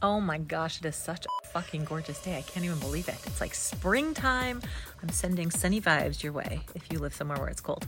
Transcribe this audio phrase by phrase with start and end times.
[0.00, 2.36] Oh my gosh, it is such a fucking gorgeous day.
[2.38, 3.16] I can't even believe it.
[3.26, 4.62] It's like springtime.
[5.02, 7.84] I'm sending sunny vibes your way if you live somewhere where it's cold.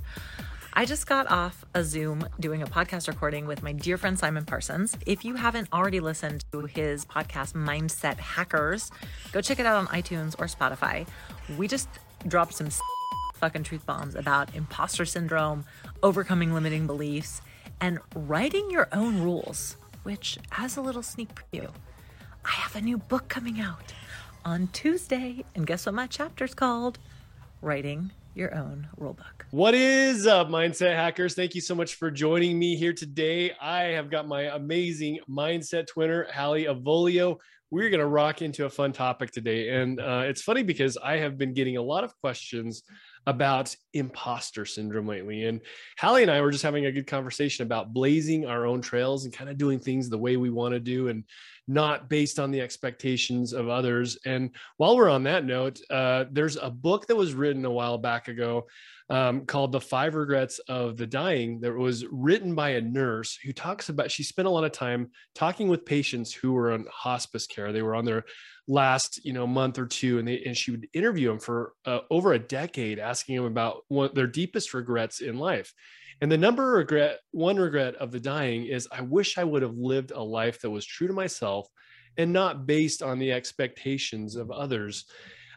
[0.72, 4.44] I just got off a Zoom doing a podcast recording with my dear friend Simon
[4.44, 4.96] Parsons.
[5.06, 8.90] If you haven't already listened to his podcast, Mindset Hackers,
[9.30, 11.06] go check it out on iTunes or Spotify.
[11.56, 11.88] We just
[12.26, 12.70] dropped some
[13.34, 15.64] fucking truth bombs about imposter syndrome,
[16.02, 17.40] overcoming limiting beliefs,
[17.80, 21.70] and writing your own rules, which, as a little sneak preview,
[22.44, 23.92] I have a new book coming out
[24.44, 25.44] on Tuesday.
[25.54, 26.98] And guess what my chapter's called?
[27.60, 29.44] Writing your own rulebook.
[29.50, 31.34] What is up, mindset hackers?
[31.34, 33.52] Thank you so much for joining me here today.
[33.60, 37.38] I have got my amazing mindset twinner, Hallie Avolio.
[37.70, 39.68] We're going to rock into a fun topic today.
[39.70, 42.82] And uh, it's funny because I have been getting a lot of questions
[43.26, 45.44] about imposter syndrome lately.
[45.44, 45.60] And
[45.98, 49.34] Hallie and I were just having a good conversation about blazing our own trails and
[49.34, 51.24] kind of doing things the way we want to do and
[51.70, 54.18] not based on the expectations of others.
[54.26, 57.96] And while we're on that note, uh, there's a book that was written a while
[57.96, 58.66] back ago
[59.10, 63.52] um, called The Five Regrets of the Dying that was written by a nurse who
[63.52, 67.46] talks about, she spent a lot of time talking with patients who were on hospice
[67.46, 67.72] care.
[67.72, 68.24] They were on their
[68.70, 71.98] last you know month or two and they and she would interview them for uh,
[72.08, 75.74] over a decade asking them about what their deepest regrets in life
[76.20, 79.76] and the number regret one regret of the dying is i wish i would have
[79.76, 81.66] lived a life that was true to myself
[82.16, 85.06] and not based on the expectations of others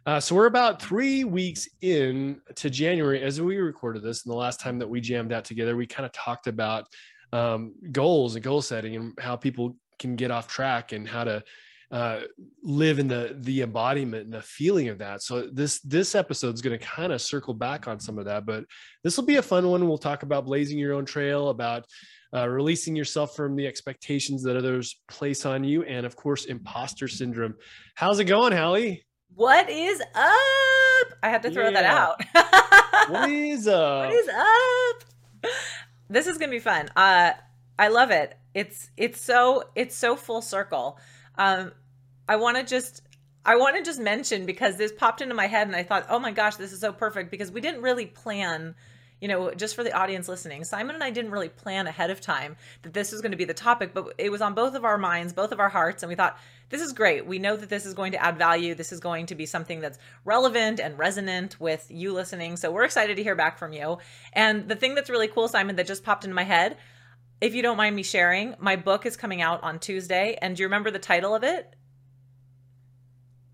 [0.06, 4.38] uh, so we're about three weeks in to january as we recorded this and the
[4.38, 6.88] last time that we jammed out together we kind of talked about
[7.32, 11.44] um, goals and goal setting and how people can get off track and how to
[11.94, 12.22] uh,
[12.64, 15.22] live in the the embodiment and the feeling of that.
[15.22, 18.48] So this this episode is going to kind of circle back on some of that,
[18.48, 18.66] but
[19.04, 19.88] this will be a fun one.
[19.88, 21.86] We'll talk about blazing your own trail, about
[22.36, 27.08] uh, releasing yourself from the expectations that others place on you, and of course, imposter
[27.08, 27.54] syndrome.
[27.94, 29.06] How's it going, Hallie?
[29.36, 31.14] What is up?
[31.24, 31.82] I had to throw yeah.
[31.82, 33.10] that out.
[33.10, 34.06] what is up?
[34.06, 35.52] What is up?
[36.08, 36.90] This is gonna be fun.
[36.96, 37.32] Uh,
[37.80, 38.38] I love it.
[38.54, 41.00] It's it's so it's so full circle.
[41.36, 41.72] Um,
[42.30, 43.02] I want to just
[43.44, 46.20] I want to just mention because this popped into my head and I thought, "Oh
[46.20, 48.76] my gosh, this is so perfect because we didn't really plan
[49.24, 52.20] you know, just for the audience listening, Simon and I didn't really plan ahead of
[52.20, 54.84] time that this was going to be the topic, but it was on both of
[54.84, 56.38] our minds, both of our hearts, and we thought,
[56.74, 57.28] this is great.
[57.28, 58.74] We know that this is going to add value.
[58.74, 62.58] This is going to be something that's relevant and resonant with you listening.
[62.58, 64.00] So we're excited to hear back from you.
[64.34, 66.78] And the thing that's really cool, Simon, that just popped into my head,
[67.40, 70.36] if you don't mind me sharing, my book is coming out on Tuesday.
[70.42, 71.76] And do you remember the title of it?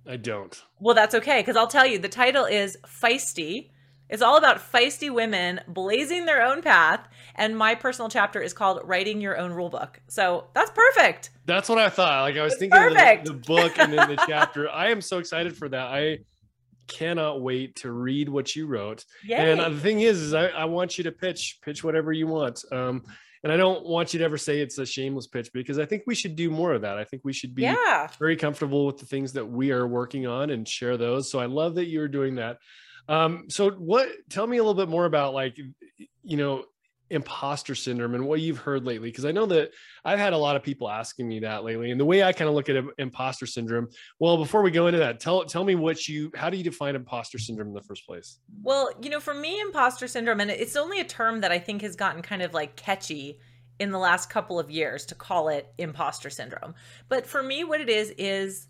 [0.07, 0.57] I don't.
[0.79, 3.71] Well, that's okay because I'll tell you the title is Feisty.
[4.09, 7.07] It's all about feisty women blazing their own path.
[7.35, 9.95] And my personal chapter is called Writing Your Own Rulebook.
[10.07, 11.29] So that's perfect.
[11.45, 12.21] That's what I thought.
[12.21, 13.29] Like I was it's thinking perfect.
[13.29, 14.69] of the, the book and then the chapter.
[14.69, 15.87] I am so excited for that.
[15.87, 16.19] I
[16.87, 19.05] cannot wait to read what you wrote.
[19.23, 19.51] Yay.
[19.51, 22.63] And the thing is, is I, I want you to pitch, pitch whatever you want.
[22.71, 23.03] Um,
[23.43, 26.03] and I don't want you to ever say it's a shameless pitch because I think
[26.05, 26.97] we should do more of that.
[26.97, 28.07] I think we should be yeah.
[28.19, 31.31] very comfortable with the things that we are working on and share those.
[31.31, 32.57] So I love that you're doing that.
[33.09, 35.57] Um, so what tell me a little bit more about like
[36.23, 36.63] you know
[37.09, 39.71] imposter syndrome and what you've heard lately because i know that
[40.05, 42.47] i've had a lot of people asking me that lately and the way i kind
[42.47, 43.87] of look at imposter syndrome
[44.19, 46.95] well before we go into that tell tell me what you how do you define
[46.95, 48.37] imposter syndrome in the first place?
[48.61, 51.81] Well you know for me imposter syndrome and it's only a term that i think
[51.81, 53.39] has gotten kind of like catchy
[53.79, 56.75] in the last couple of years to call it imposter syndrome.
[57.07, 58.67] But for me what it is is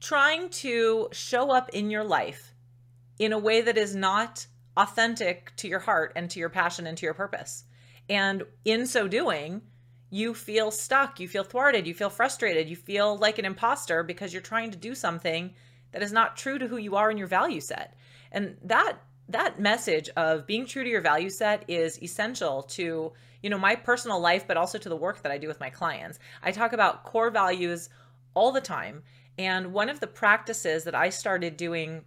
[0.00, 2.51] trying to show up in your life
[3.22, 4.44] in a way that is not
[4.76, 7.62] authentic to your heart and to your passion and to your purpose.
[8.08, 9.62] And in so doing,
[10.10, 14.32] you feel stuck, you feel thwarted, you feel frustrated, you feel like an imposter because
[14.32, 15.54] you're trying to do something
[15.92, 17.94] that is not true to who you are in your value set.
[18.32, 23.50] And that that message of being true to your value set is essential to, you
[23.50, 26.18] know, my personal life but also to the work that I do with my clients.
[26.42, 27.88] I talk about core values
[28.34, 29.04] all the time.
[29.38, 32.04] And one of the practices that I started doing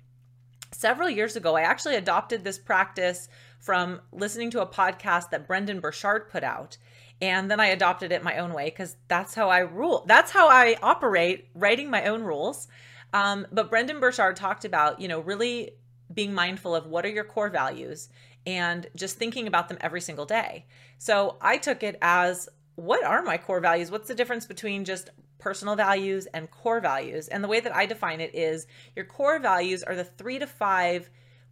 [0.76, 3.30] several years ago, I actually adopted this practice
[3.60, 6.78] from listening to a podcast that Brendon Burchard put out.
[7.22, 10.04] And then I adopted it my own way because that's how I rule.
[10.06, 12.68] That's how I operate, writing my own rules.
[13.14, 15.72] Um, but Brendon Burchard talked about, you know, really
[16.14, 18.10] being mindful of what are your core values
[18.46, 20.66] and just thinking about them every single day.
[20.98, 23.90] So I took it as what are my core values?
[23.90, 27.28] What's the difference between just personal values and core values.
[27.28, 30.48] And the way that I define it is your core values are the three to
[30.48, 31.10] five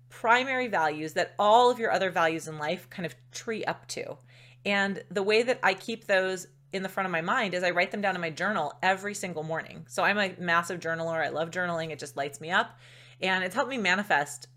[0.09, 4.17] primary values that all of your other values in life kind of tree up to.
[4.65, 7.71] And the way that I keep those in the front of my mind is I
[7.71, 9.85] write them down in my journal every single morning.
[9.87, 11.23] So I'm a massive journaler.
[11.23, 11.91] I love journaling.
[11.91, 12.79] It just lights me up.
[13.21, 14.47] And it's helped me manifest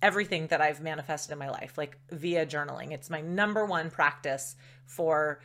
[0.00, 2.92] everything that I've manifested in my life, like via journaling.
[2.92, 5.40] It's my number one practice for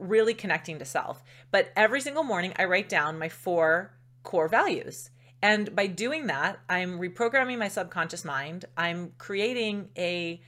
[0.00, 1.22] really connecting to self.
[1.50, 5.10] But every single morning, I write down my four core values.
[5.40, 8.64] And by doing that, I'm reprogramming my subconscious mind.
[8.76, 10.40] I'm creating a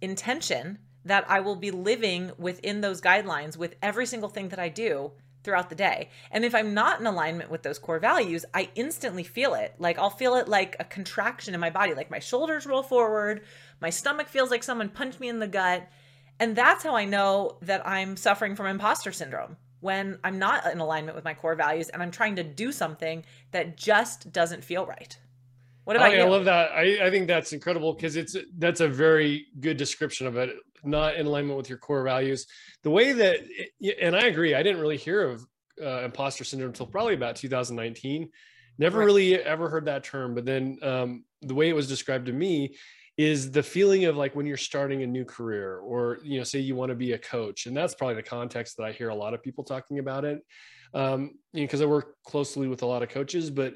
[0.00, 4.68] intention that I will be living within those guidelines with every single thing that I
[4.68, 5.12] do
[5.42, 6.08] throughout the day.
[6.30, 9.74] And if I'm not in alignment with those core values, I instantly feel it.
[9.78, 13.42] Like I'll feel it like a contraction in my body, like my shoulders roll forward,
[13.80, 15.88] my stomach feels like someone punched me in the gut.
[16.40, 20.78] And that's how I know that I'm suffering from imposter syndrome when I'm not in
[20.78, 24.86] alignment with my core values and I'm trying to do something that just doesn't feel
[24.86, 25.16] right.
[25.84, 26.22] What about I, you?
[26.22, 26.70] I love that.
[26.70, 30.50] I, I think that's incredible because it's that's a very good description of it.
[30.84, 32.46] Not in alignment with your core values.
[32.82, 33.38] The way that,
[34.00, 34.54] and I agree.
[34.54, 35.44] I didn't really hear of
[35.80, 38.28] uh, imposter syndrome until probably about 2019.
[38.78, 39.04] Never right.
[39.04, 40.34] really ever heard that term.
[40.34, 42.76] But then um, the way it was described to me
[43.22, 46.58] is the feeling of like when you're starting a new career or you know say
[46.58, 49.14] you want to be a coach and that's probably the context that i hear a
[49.14, 50.40] lot of people talking about it
[50.94, 53.74] um you know because i work closely with a lot of coaches but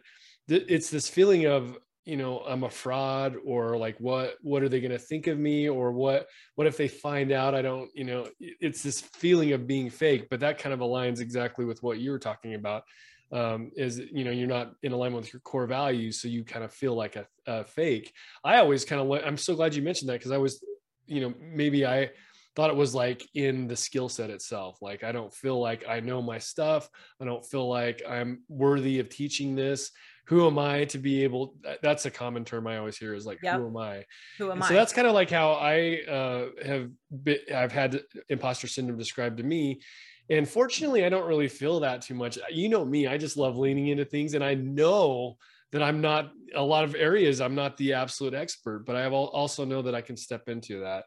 [0.48, 4.68] th- it's this feeling of you know i'm a fraud or like what what are
[4.68, 7.90] they going to think of me or what what if they find out i don't
[7.94, 11.82] you know it's this feeling of being fake but that kind of aligns exactly with
[11.82, 12.84] what you were talking about
[13.32, 16.64] um, is you know you're not in alignment with your core values so you kind
[16.64, 18.12] of feel like a, a fake.
[18.44, 20.64] I always kind of i'm so glad you mentioned that because i was
[21.06, 22.10] you know maybe i
[22.54, 24.78] thought it was like in the skill set itself.
[24.80, 26.88] Like i don't feel like i know my stuff.
[27.20, 29.90] I don't feel like i'm worthy of teaching this
[30.26, 33.38] who am i to be able that's a common term i always hear is like
[33.42, 33.58] yep.
[33.58, 34.04] who am i
[34.38, 36.90] who am and i so that's kind of like how i uh, have
[37.22, 39.80] been, i've had imposter syndrome described to me
[40.28, 42.38] and fortunately, I don't really feel that too much.
[42.50, 44.34] You know me, I just love leaning into things.
[44.34, 45.36] And I know
[45.72, 49.64] that I'm not a lot of areas, I'm not the absolute expert, but I also
[49.64, 51.04] know that I can step into that.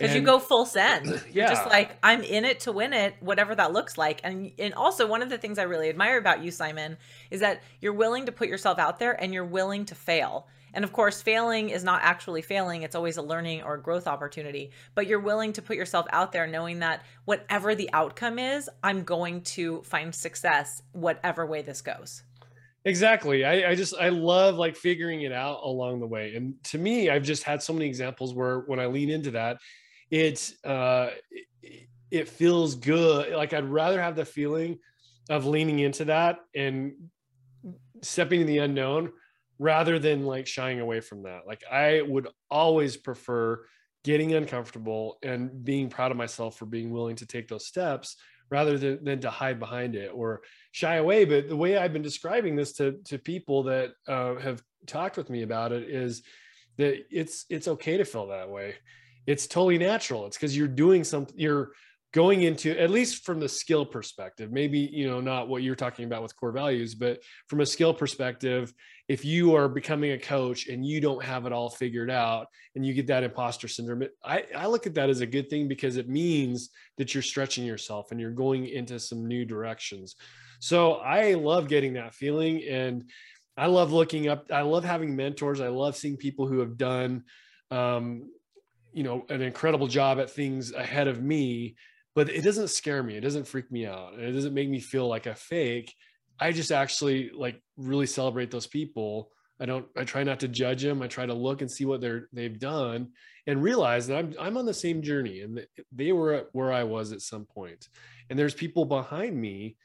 [0.00, 1.06] Because you go full send.
[1.32, 4.20] You're just like, I'm in it to win it, whatever that looks like.
[4.24, 6.96] And and also one of the things I really admire about you, Simon,
[7.30, 10.46] is that you're willing to put yourself out there and you're willing to fail.
[10.72, 14.06] And of course, failing is not actually failing, it's always a learning or a growth
[14.06, 14.70] opportunity.
[14.94, 19.02] But you're willing to put yourself out there knowing that whatever the outcome is, I'm
[19.02, 22.22] going to find success, whatever way this goes.
[22.84, 23.44] Exactly.
[23.44, 26.34] I, I just I love like figuring it out along the way.
[26.34, 29.58] And to me, I've just had so many examples where when I lean into that,
[30.10, 31.10] it's uh
[32.10, 33.32] it feels good.
[33.32, 34.78] Like I'd rather have the feeling
[35.28, 36.94] of leaning into that and
[38.02, 39.12] stepping in the unknown
[39.58, 41.46] rather than like shying away from that.
[41.46, 43.64] Like I would always prefer
[44.02, 48.16] getting uncomfortable and being proud of myself for being willing to take those steps
[48.50, 50.40] rather than, than to hide behind it or
[50.72, 51.24] shy away.
[51.24, 55.30] But the way I've been describing this to, to people that uh, have talked with
[55.30, 56.22] me about it is
[56.78, 58.74] that it's, it's okay to feel that way.
[59.26, 60.26] It's totally natural.
[60.26, 61.72] It's because you're doing something, you're
[62.12, 66.04] going into at least from the skill perspective maybe you know not what you're talking
[66.04, 68.72] about with core values but from a skill perspective
[69.08, 72.84] if you are becoming a coach and you don't have it all figured out and
[72.84, 75.96] you get that imposter syndrome I, I look at that as a good thing because
[75.96, 80.16] it means that you're stretching yourself and you're going into some new directions
[80.58, 83.08] so i love getting that feeling and
[83.56, 87.22] i love looking up i love having mentors i love seeing people who have done
[87.70, 88.28] um,
[88.92, 91.76] you know an incredible job at things ahead of me
[92.14, 93.16] but it doesn't scare me.
[93.16, 94.14] It doesn't freak me out.
[94.14, 95.94] And it doesn't make me feel like a fake.
[96.38, 99.30] I just actually like really celebrate those people.
[99.60, 101.02] I don't, I try not to judge them.
[101.02, 103.12] I try to look and see what they're, they've done
[103.46, 107.12] and realize that I'm, I'm on the same journey and they were where I was
[107.12, 107.88] at some point.
[108.28, 109.76] And there's people behind me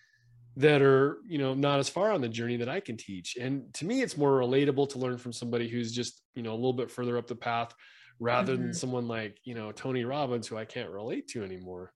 [0.58, 3.36] that are, you know, not as far on the journey that I can teach.
[3.36, 6.56] And to me, it's more relatable to learn from somebody who's just, you know, a
[6.56, 7.74] little bit further up the path
[8.20, 8.64] rather mm-hmm.
[8.64, 11.94] than someone like, you know, Tony Robbins, who I can't relate to anymore.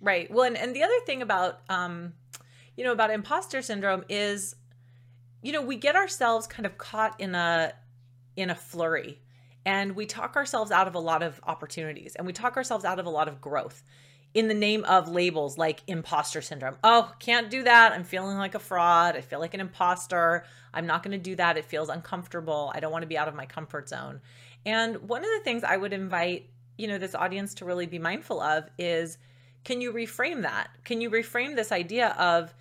[0.00, 0.30] Right.
[0.30, 2.14] Well, and, and the other thing about, um,
[2.76, 4.54] you know, about imposter syndrome is,
[5.42, 7.72] you know, we get ourselves kind of caught in a
[8.36, 9.20] in a flurry,
[9.66, 13.00] and we talk ourselves out of a lot of opportunities, and we talk ourselves out
[13.00, 13.82] of a lot of growth
[14.34, 16.76] in the name of labels like imposter syndrome.
[16.84, 17.92] Oh, can't do that.
[17.92, 19.16] I'm feeling like a fraud.
[19.16, 20.44] I feel like an imposter.
[20.72, 21.56] I'm not going to do that.
[21.56, 22.70] It feels uncomfortable.
[22.74, 24.20] I don't want to be out of my comfort zone.
[24.66, 27.98] And one of the things I would invite, you know, this audience to really be
[27.98, 29.18] mindful of is
[29.64, 30.68] can you reframe that?
[30.84, 32.54] Can you reframe this idea of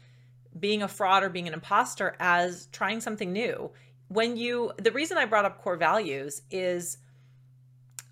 [0.59, 3.71] being a fraud or being an imposter as trying something new?
[4.09, 6.97] When you, the reason I brought up core values is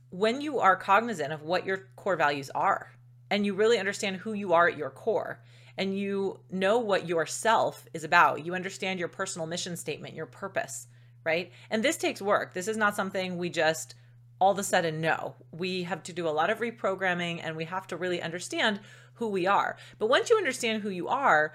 [0.10, 2.92] when you are cognizant of what your core values are
[3.30, 5.42] and you really understand who you are at your core
[5.78, 8.46] and you know what yourself is about.
[8.46, 10.88] You understand your personal mission statement, your purpose,
[11.26, 11.52] right?
[11.70, 12.54] And this takes work.
[12.54, 13.96] This is not something we just
[14.40, 15.36] all of a sudden know.
[15.52, 18.80] We have to do a lot of reprogramming and we have to really understand
[19.16, 19.78] who we are.
[19.98, 21.54] But once you understand who you are,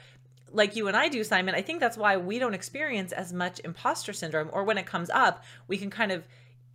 [0.50, 3.61] like you and I do, Simon, I think that's why we don't experience as much
[3.65, 6.27] imposter syndrome, or when it comes up, we can kind of,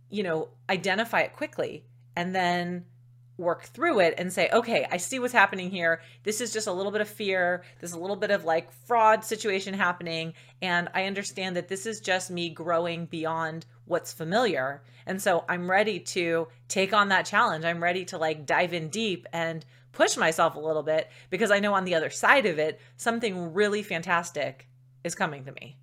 [0.08, 1.84] you know, identify it quickly
[2.14, 2.86] and then
[3.38, 6.00] work through it and say, okay, I see what's happening here.
[6.22, 7.64] This is just a little bit of fear.
[7.80, 10.34] There's a little bit of like fraud situation happening.
[10.62, 14.82] And I understand that this is just me growing beyond what's familiar.
[15.06, 17.64] And so I'm ready to take on that challenge.
[17.64, 21.60] I'm ready to like dive in deep and push myself a little bit because I
[21.60, 24.68] know on the other side of it, something really fantastic
[25.04, 25.76] is coming to me.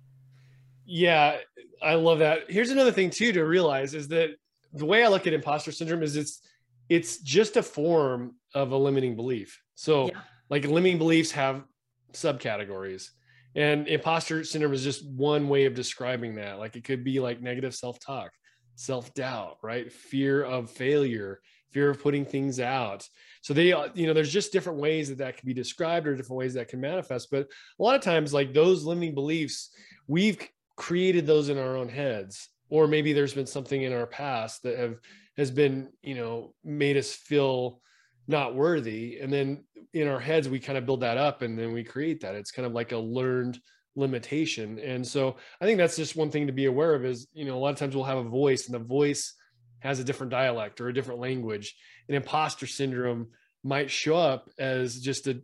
[0.86, 1.38] Yeah,
[1.82, 2.42] I love that.
[2.48, 4.30] Here's another thing too to realize is that
[4.72, 6.42] the way I look at imposter syndrome is it's
[6.88, 9.60] it's just a form of a limiting belief.
[9.74, 10.20] So yeah.
[10.50, 11.64] like limiting beliefs have
[12.12, 13.08] subcategories
[13.56, 16.58] and imposter syndrome is just one way of describing that.
[16.58, 18.30] Like it could be like negative self-talk,
[18.74, 19.92] self-doubt, right?
[19.92, 23.06] Fear of failure, fear of putting things out.
[23.42, 26.16] So they, uh, you know, there's just different ways that that can be described or
[26.16, 27.30] different ways that can manifest.
[27.30, 27.48] But
[27.78, 29.70] a lot of times, like those limiting beliefs,
[30.08, 30.38] we've
[30.76, 34.78] created those in our own heads, or maybe there's been something in our past that
[34.78, 34.98] have
[35.36, 37.80] has been, you know, made us feel
[38.26, 41.72] not worthy, and then in our heads we kind of build that up, and then
[41.72, 42.34] we create that.
[42.34, 43.58] It's kind of like a learned
[43.96, 44.78] limitation.
[44.78, 47.56] And so i think that's just one thing to be aware of is you know
[47.56, 49.34] a lot of times we'll have a voice and the voice
[49.80, 51.76] has a different dialect or a different language.
[52.08, 53.28] And imposter syndrome
[53.62, 55.42] might show up as just a,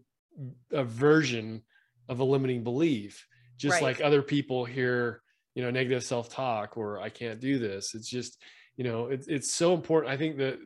[0.72, 1.62] a version
[2.08, 3.26] of a limiting belief.
[3.58, 3.82] Just right.
[3.82, 5.22] like other people hear
[5.54, 7.94] you know negative self-talk or i can't do this.
[7.94, 8.42] It's just
[8.76, 10.12] you know it's it's so important.
[10.12, 10.58] I think that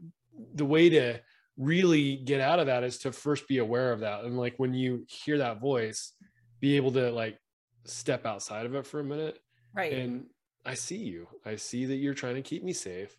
[0.54, 1.20] the way to
[1.56, 4.24] really get out of that is to first be aware of that.
[4.24, 6.12] And like when you hear that voice
[6.60, 7.38] be able to like
[7.84, 9.38] step outside of it for a minute
[9.74, 9.92] right.
[9.92, 10.24] and
[10.64, 11.28] i see you.
[11.44, 13.16] I see that you're trying to keep me safe.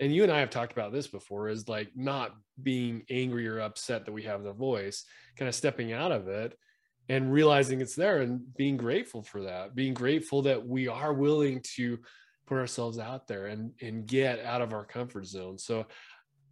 [0.00, 3.60] And you and I have talked about this before is like not being angry or
[3.60, 5.04] upset that we have the voice,
[5.36, 6.56] kind of stepping out of it
[7.08, 11.62] and realizing it's there and being grateful for that, being grateful that we are willing
[11.76, 11.98] to
[12.48, 15.58] put ourselves out there and, and get out of our comfort zone.
[15.58, 15.86] So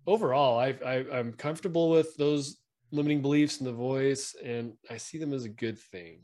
[0.07, 2.59] overall, I, I, I'm comfortable with those
[2.93, 6.21] limiting beliefs in the voice and I see them as a good thing.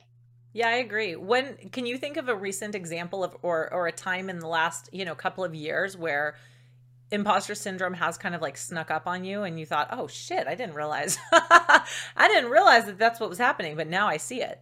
[0.52, 1.16] Yeah, I agree.
[1.16, 4.46] When can you think of a recent example of or or a time in the
[4.46, 6.36] last, you know, couple of years where
[7.10, 10.46] imposter syndrome has kind of like snuck up on you and you thought, "Oh shit,
[10.46, 11.16] I didn't realize.
[11.32, 11.84] I
[12.18, 14.60] didn't realize that that's what was happening, but now I see it."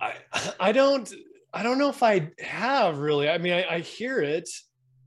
[0.00, 0.14] I
[0.58, 1.12] I don't
[1.54, 3.28] I don't know if I have really.
[3.28, 4.50] I mean, I, I hear it,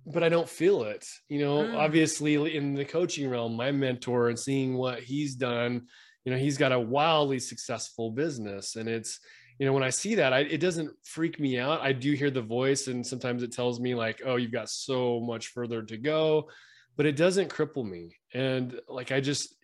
[0.06, 1.06] but I don't feel it.
[1.28, 1.76] You know, mm.
[1.76, 5.88] obviously in the coaching realm, my mentor and seeing what he's done,
[6.24, 9.20] you know, he's got a wildly successful business and it's
[9.60, 12.30] you know when i see that I, it doesn't freak me out i do hear
[12.30, 15.98] the voice and sometimes it tells me like oh you've got so much further to
[15.98, 16.50] go
[16.96, 19.56] but it doesn't cripple me and like i just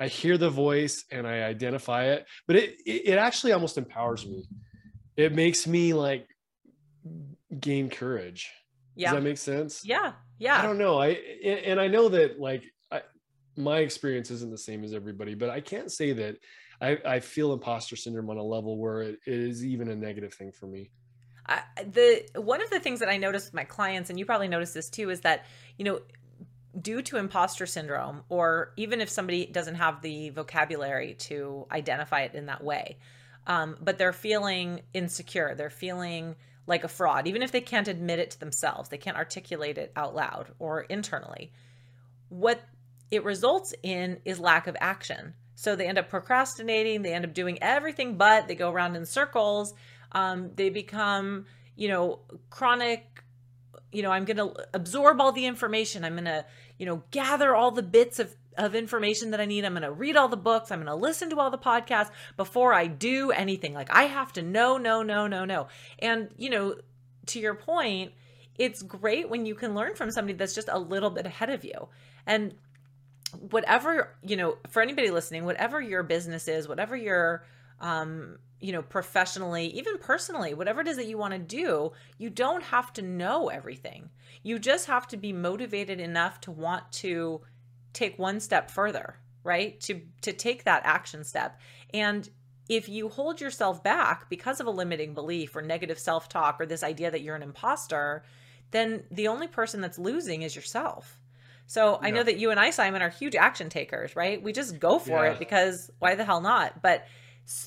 [0.00, 4.26] i hear the voice and i identify it but it it, it actually almost empowers
[4.26, 4.48] me
[5.16, 6.26] it makes me like
[7.58, 8.50] gain courage.
[8.94, 9.08] Yeah.
[9.10, 9.84] does that make sense?
[9.84, 10.58] Yeah yeah.
[10.58, 11.00] i don't know.
[11.00, 11.08] I
[11.44, 13.02] and i know that like I,
[13.56, 16.36] my experience isn't the same as everybody but i can't say that
[16.80, 20.50] I, I feel imposter syndrome on a level where it is even a negative thing
[20.50, 20.90] for me.
[21.46, 24.48] I, the one of the things that I noticed with my clients, and you probably
[24.48, 25.46] noticed this too, is that
[25.78, 26.00] you know,
[26.80, 32.34] due to imposter syndrome, or even if somebody doesn't have the vocabulary to identify it
[32.34, 32.98] in that way,
[33.46, 36.34] um, but they're feeling insecure, they're feeling
[36.66, 39.92] like a fraud, even if they can't admit it to themselves, they can't articulate it
[39.96, 41.52] out loud or internally.
[42.28, 42.62] What
[43.10, 45.34] it results in is lack of action.
[45.54, 49.04] So they end up procrastinating, they end up doing everything but, they go around in
[49.04, 49.74] circles.
[50.12, 53.22] Um, they become, you know, chronic,
[53.90, 56.04] you know, I'm going to absorb all the information.
[56.04, 56.44] I'm going to,
[56.78, 59.64] you know, gather all the bits of, of information that I need.
[59.64, 60.70] I'm going to read all the books.
[60.70, 63.74] I'm going to listen to all the podcasts before I do anything.
[63.74, 65.68] Like I have to know, no, no, no, no.
[65.98, 66.76] And, you know,
[67.26, 68.12] to your point,
[68.56, 71.64] it's great when you can learn from somebody that's just a little bit ahead of
[71.64, 71.88] you.
[72.26, 72.54] And
[73.40, 77.44] whatever you know for anybody listening whatever your business is whatever your
[77.80, 82.28] um you know professionally even personally whatever it is that you want to do you
[82.28, 84.10] don't have to know everything
[84.42, 87.40] you just have to be motivated enough to want to
[87.92, 91.60] take one step further right to to take that action step
[91.92, 92.28] and
[92.68, 96.82] if you hold yourself back because of a limiting belief or negative self-talk or this
[96.82, 98.24] idea that you're an imposter
[98.70, 101.20] then the only person that's losing is yourself
[101.66, 104.42] so I know that you and I, Simon, are huge action takers, right?
[104.42, 105.32] We just go for yeah.
[105.32, 106.82] it because why the hell not?
[106.82, 107.06] But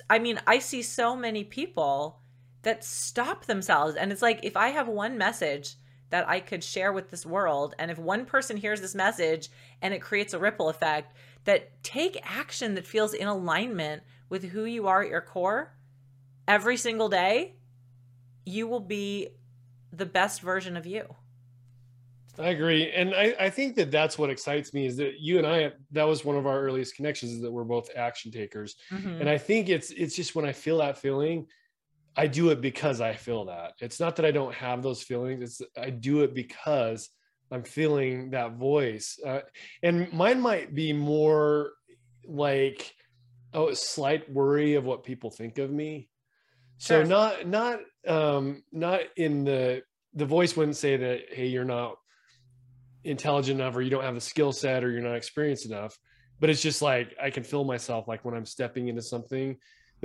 [0.09, 2.19] I mean, I see so many people
[2.61, 3.95] that stop themselves.
[3.95, 5.75] And it's like, if I have one message
[6.09, 9.49] that I could share with this world, and if one person hears this message
[9.81, 14.65] and it creates a ripple effect, that take action that feels in alignment with who
[14.65, 15.73] you are at your core
[16.47, 17.55] every single day,
[18.45, 19.29] you will be
[19.91, 21.15] the best version of you.
[22.37, 22.91] I agree.
[22.91, 26.03] And I, I think that that's what excites me is that you and I, that
[26.03, 28.75] was one of our earliest connections is that we're both action takers.
[28.91, 29.21] Mm-hmm.
[29.21, 31.47] And I think it's, it's just when I feel that feeling,
[32.17, 33.73] I do it because I feel that.
[33.81, 35.41] It's not that I don't have those feelings.
[35.43, 37.09] It's I do it because
[37.51, 39.19] I'm feeling that voice.
[39.25, 39.41] Uh,
[39.83, 41.71] and mine might be more
[42.25, 42.93] like
[43.53, 46.09] oh, a slight worry of what people think of me.
[46.77, 47.05] So sure.
[47.05, 51.95] not not um not in the the voice wouldn't say that hey you're not
[53.03, 55.97] intelligent enough or you don't have the skill set or you're not experienced enough
[56.39, 59.55] but it's just like i can feel myself like when i'm stepping into something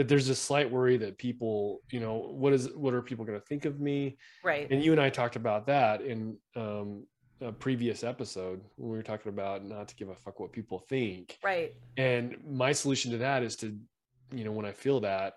[0.01, 3.39] that there's a slight worry that people you know what is what are people going
[3.39, 4.17] to think of me?
[4.43, 4.67] Right.
[4.71, 7.05] And you and i talked about that in um,
[7.43, 10.79] a previous episode when we were talking about not to give a fuck what people
[10.89, 11.37] think.
[11.45, 11.75] Right.
[11.99, 13.77] And my solution to that is to
[14.35, 15.35] you know when i feel that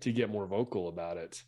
[0.00, 1.42] to get more vocal about it.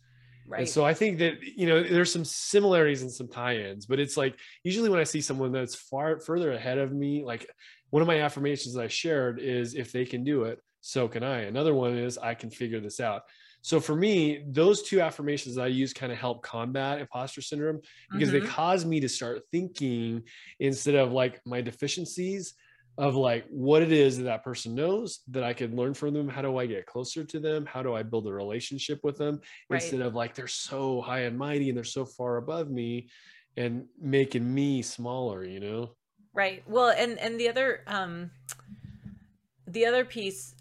[0.47, 0.59] Right.
[0.59, 4.17] And so I think that you know there's some similarities and some tie-ins, but it's
[4.17, 7.49] like usually when I see someone that's far further ahead of me, like
[7.89, 11.23] one of my affirmations that I shared is if they can do it, so can
[11.23, 11.41] I.
[11.41, 13.23] Another one is I can figure this out.
[13.61, 18.29] So for me, those two affirmations I use kind of help combat imposter syndrome because
[18.29, 18.43] mm-hmm.
[18.43, 20.23] they cause me to start thinking
[20.59, 22.55] instead of like my deficiencies
[22.97, 26.27] of like what it is that that person knows that I can learn from them.
[26.27, 27.65] How do I get closer to them?
[27.65, 29.81] How do I build a relationship with them right.
[29.81, 33.09] instead of like they're so high and mighty and they're so far above me
[33.57, 35.91] and making me smaller, you know?
[36.33, 36.63] Right.
[36.67, 38.31] Well, and and the other um
[39.67, 40.55] the other piece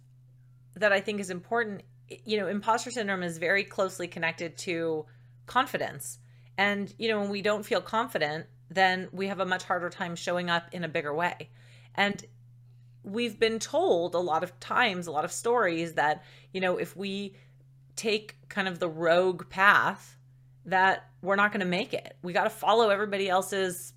[0.76, 1.82] that I think is important,
[2.24, 5.06] you know, imposter syndrome is very closely connected to
[5.46, 6.18] confidence.
[6.56, 10.14] And you know, when we don't feel confident, then we have a much harder time
[10.14, 11.50] showing up in a bigger way.
[11.94, 12.24] And
[13.02, 16.96] we've been told a lot of times, a lot of stories that, you know, if
[16.96, 17.34] we
[17.96, 20.16] take kind of the rogue path,
[20.66, 22.16] that we're not going to make it.
[22.22, 23.92] We got to follow everybody else's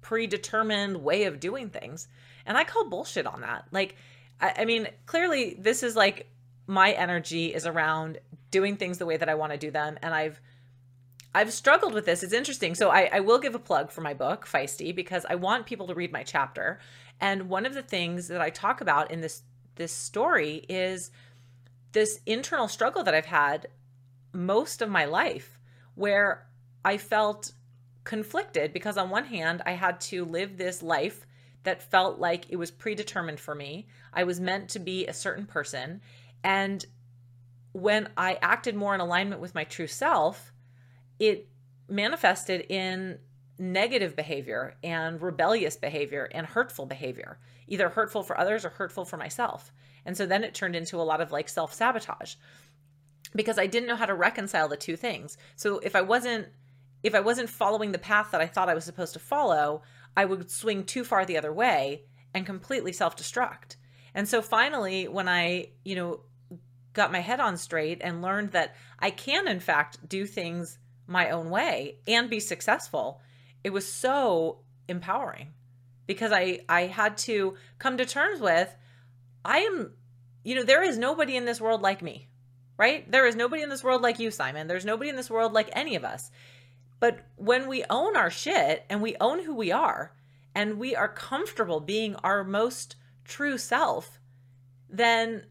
[0.00, 2.08] predetermined way of doing things.
[2.46, 3.66] And I call bullshit on that.
[3.70, 3.96] Like,
[4.40, 6.30] I, I mean, clearly, this is like
[6.66, 8.18] my energy is around
[8.50, 9.98] doing things the way that I want to do them.
[10.02, 10.40] And I've,
[11.34, 12.22] I've struggled with this.
[12.22, 12.74] It's interesting.
[12.74, 15.86] So I, I will give a plug for my book, Feisty, because I want people
[15.88, 16.78] to read my chapter.
[17.20, 19.42] And one of the things that I talk about in this
[19.76, 21.12] this story is
[21.92, 23.68] this internal struggle that I've had
[24.32, 25.58] most of my life,
[25.94, 26.46] where
[26.84, 27.52] I felt
[28.04, 31.26] conflicted because on one hand I had to live this life
[31.64, 33.86] that felt like it was predetermined for me.
[34.12, 36.00] I was meant to be a certain person.
[36.42, 36.84] And
[37.72, 40.52] when I acted more in alignment with my true self,
[41.18, 41.48] it
[41.88, 43.18] manifested in
[43.58, 49.16] negative behavior and rebellious behavior and hurtful behavior, either hurtful for others or hurtful for
[49.16, 49.72] myself.
[50.04, 52.36] And so then it turned into a lot of like self sabotage
[53.34, 55.36] because I didn't know how to reconcile the two things.
[55.56, 56.48] So if I wasn't
[57.02, 59.82] if I wasn't following the path that I thought I was supposed to follow,
[60.18, 62.02] I would swing too far the other way
[62.34, 63.76] and completely self-destruct.
[64.14, 66.20] And so finally when I, you know,
[66.92, 71.30] got my head on straight and learned that I can in fact do things my
[71.30, 73.20] own way and be successful
[73.62, 75.48] it was so empowering
[76.06, 78.74] because i i had to come to terms with
[79.42, 79.92] i am
[80.44, 82.28] you know there is nobody in this world like me
[82.78, 83.10] right?
[83.10, 84.68] There is nobody in this world like you simon.
[84.68, 86.30] There's nobody in this world like any of us
[87.00, 90.14] but when we own our shit and we own who we are
[90.54, 94.18] and we are comfortable being our most true self
[94.88, 95.44] then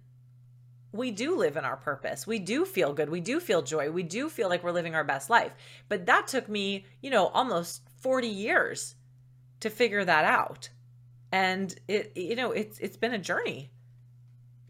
[0.91, 2.25] we do live in our purpose.
[2.25, 3.09] We do feel good.
[3.09, 3.91] We do feel joy.
[3.91, 5.51] We do feel like we're living our best life.
[5.89, 8.95] But that took me, you know, almost 40 years
[9.59, 10.69] to figure that out.
[11.31, 13.69] And it you know, it's it's been a journey.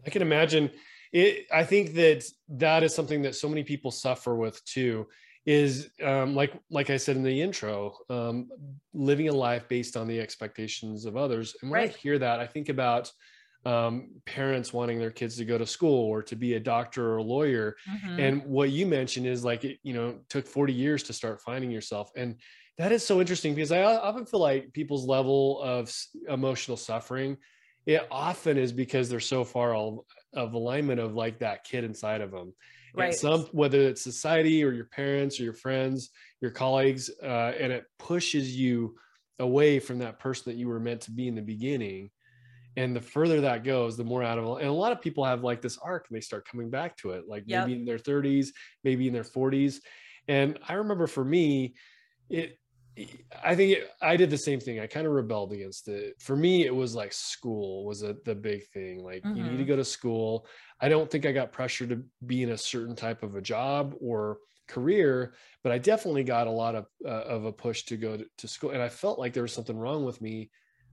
[0.06, 0.70] I can imagine
[1.12, 5.06] it I think that that is something that so many people suffer with too
[5.48, 8.50] is um, like like I said in the intro, um,
[8.92, 11.56] living a life based on the expectations of others.
[11.62, 11.88] And when right.
[11.88, 13.10] I hear that, I think about
[13.64, 17.16] um, parents wanting their kids to go to school or to be a doctor or
[17.16, 17.76] a lawyer.
[17.90, 18.20] Mm-hmm.
[18.20, 21.70] And what you mentioned is like, it, you know, took 40 years to start finding
[21.70, 22.10] yourself.
[22.14, 22.36] And
[22.76, 25.90] that is so interesting because I often feel like people's level of
[26.28, 27.38] emotional suffering,
[27.86, 32.32] it often is because they're so far of alignment of like that kid inside of
[32.32, 32.52] them.
[32.94, 33.14] Right.
[33.14, 37.84] Some, whether it's society or your parents or your friends, your colleagues, uh, and it
[37.98, 38.96] pushes you
[39.38, 42.10] away from that person that you were meant to be in the beginning
[42.76, 45.42] and the further that goes the more out of and a lot of people have
[45.42, 47.58] like this arc and they start coming back to it like Yep.
[47.58, 48.52] maybe in their 30s
[48.84, 49.80] maybe in their 40s
[50.28, 51.74] and i remember for me
[52.30, 52.58] it
[53.44, 54.80] i think it, i did the same thing.
[54.80, 56.14] I kind of rebelled against it.
[56.20, 59.02] For me it was like school was a, the big thing.
[59.04, 59.68] Like you need to Mhm.
[59.68, 60.46] go to school.
[60.80, 63.94] I don't think i got pressured to be in a certain type of a job
[64.00, 68.16] or career but i definitely got a lot of uh, of a push to go
[68.18, 68.70] to, to school.
[68.70, 70.50] And i felt like there was something wrong with me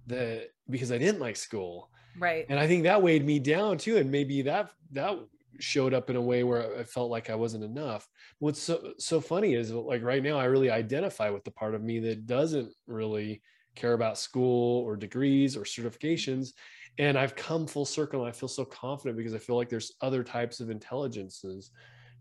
[0.07, 1.89] that because i didn't like school.
[2.17, 2.45] Right.
[2.49, 3.97] and i think that weighed me down too.
[3.97, 5.19] And maybe that that
[5.59, 8.07] showed up in a way where i felt like i wasn't enough.
[8.39, 11.83] What's so so funny is like right now i really identify with the part of
[11.83, 13.41] me that doesn't really
[13.75, 16.49] care about school or degrees or certifications.
[16.97, 19.93] And i've come full circle and i feel so confident because i feel like there's
[20.01, 21.71] other types of intelligences.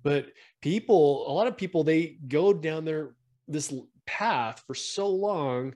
[0.03, 0.27] But
[0.61, 3.15] people a lot of people they go down their
[3.49, 3.73] this
[4.07, 5.75] path for so long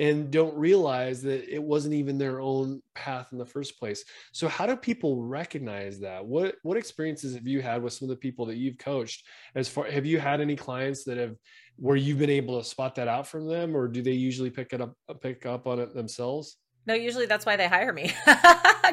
[0.00, 4.04] and don't realize that it wasn't even their own path in the first place.
[4.32, 6.24] So how do people recognize that?
[6.24, 9.24] What what experiences have you had with some of the people that you've coached?
[9.54, 11.34] As far have you had any clients that have
[11.76, 14.72] where you've been able to spot that out from them or do they usually pick
[14.72, 16.56] it up pick up on it themselves?
[16.86, 18.12] No, usually that's why they hire me.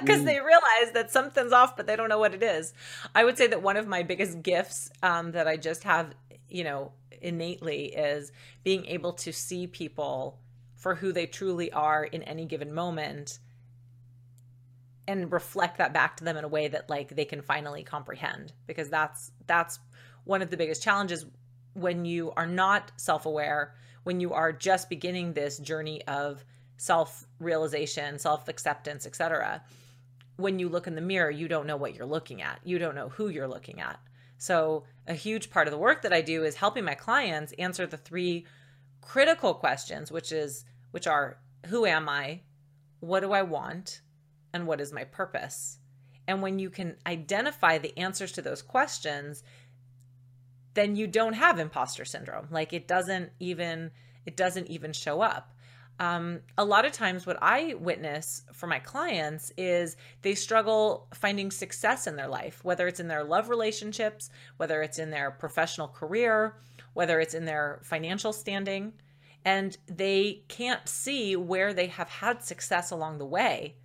[0.01, 0.25] Because Mm.
[0.25, 2.73] they realize that something's off, but they don't know what it is.
[3.15, 6.13] I would say that one of my biggest gifts um, that I just have,
[6.49, 6.91] you know,
[7.21, 8.31] innately is
[8.63, 10.37] being able to see people
[10.85, 13.39] for who they truly are in any given moment
[15.07, 18.53] and reflect that back to them in a way that like they can finally comprehend.
[18.67, 19.79] Because that's that's
[20.25, 21.25] one of the biggest challenges
[21.73, 26.45] when you are not self-aware when you are just beginning this journey of
[26.77, 29.63] self-realization self-acceptance etc
[30.35, 32.59] when you look in the mirror you don't know what you're looking at.
[32.63, 33.99] You don't know who you're looking at.
[34.37, 37.87] So a huge part of the work that i do is helping my clients answer
[37.87, 38.45] the three
[39.01, 40.65] critical questions which is
[40.95, 42.39] which are who am i?
[43.01, 43.99] What do i want?
[44.53, 45.79] And what is my purpose?
[46.25, 49.43] And when you can identify the answers to those questions
[50.73, 52.47] then you don't have imposter syndrome.
[52.49, 53.91] Like it doesn't even
[54.25, 55.53] it doesn't even show up.
[55.99, 61.51] Um, a lot of times what i witness for my clients is they struggle finding
[61.51, 65.87] success in their life whether it's in their love relationships whether it's in their professional
[65.87, 66.57] career
[66.93, 68.91] whether it's in their financial standing
[69.45, 73.75] and they can't see where they have had success along the way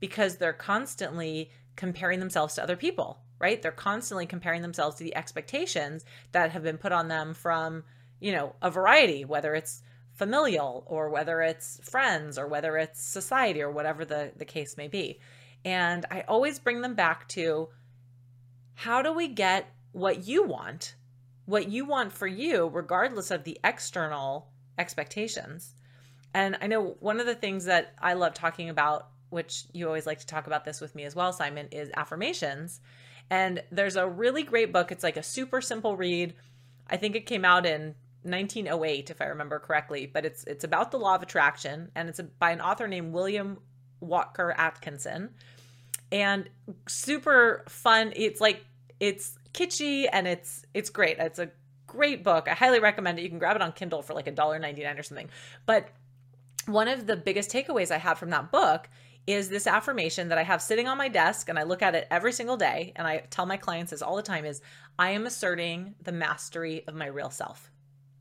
[0.00, 3.60] because they're constantly comparing themselves to other people, right?
[3.60, 7.84] They're constantly comparing themselves to the expectations that have been put on them from,
[8.20, 13.60] you know, a variety, whether it's familial or whether it's friends or whether it's society
[13.60, 15.20] or whatever the, the case may be.
[15.64, 17.68] And I always bring them back to
[18.74, 20.96] how do we get what you want,
[21.44, 25.74] what you want for you, regardless of the external expectations.
[26.34, 30.06] And I know one of the things that I love talking about, which you always
[30.06, 32.80] like to talk about this with me as well, Simon, is affirmations.
[33.30, 34.92] And there's a really great book.
[34.92, 36.34] It's like a super simple read.
[36.88, 40.90] I think it came out in 1908, if I remember correctly, but it's it's about
[40.90, 43.58] the law of attraction, and it's by an author named William
[44.00, 45.30] Walker Atkinson,
[46.12, 46.48] and
[46.86, 48.12] super fun.
[48.14, 48.64] It's like
[49.00, 51.18] it's kitschy and it's it's great.
[51.18, 51.50] It's a
[51.92, 52.48] great book.
[52.48, 53.22] I highly recommend it.
[53.22, 55.28] You can grab it on Kindle for like a dollar ninety nine or something.
[55.66, 55.88] But
[56.66, 58.88] one of the biggest takeaways I have from that book
[59.26, 62.08] is this affirmation that I have sitting on my desk and I look at it
[62.10, 64.60] every single day and I tell my clients this all the time is
[64.98, 67.70] I am asserting the mastery of my real self.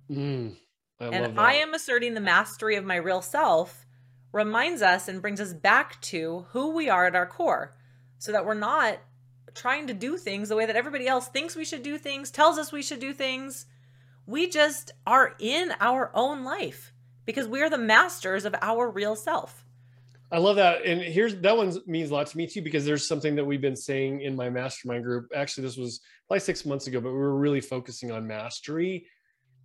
[0.10, 0.55] Mm,
[0.99, 1.39] I and.
[1.39, 3.86] I am asserting the mastery of my real self
[4.31, 7.75] reminds us and brings us back to who we are at our core
[8.17, 8.99] so that we're not
[9.53, 12.57] trying to do things the way that everybody else thinks we should do things, tells
[12.57, 13.65] us we should do things.
[14.25, 16.93] We just are in our own life
[17.25, 19.65] because we are the masters of our real self.
[20.31, 20.85] I love that.
[20.85, 23.61] And here's that one means a lot to me too, because there's something that we've
[23.61, 25.29] been saying in my mastermind group.
[25.35, 29.05] Actually, this was probably six months ago, but we were really focusing on mastery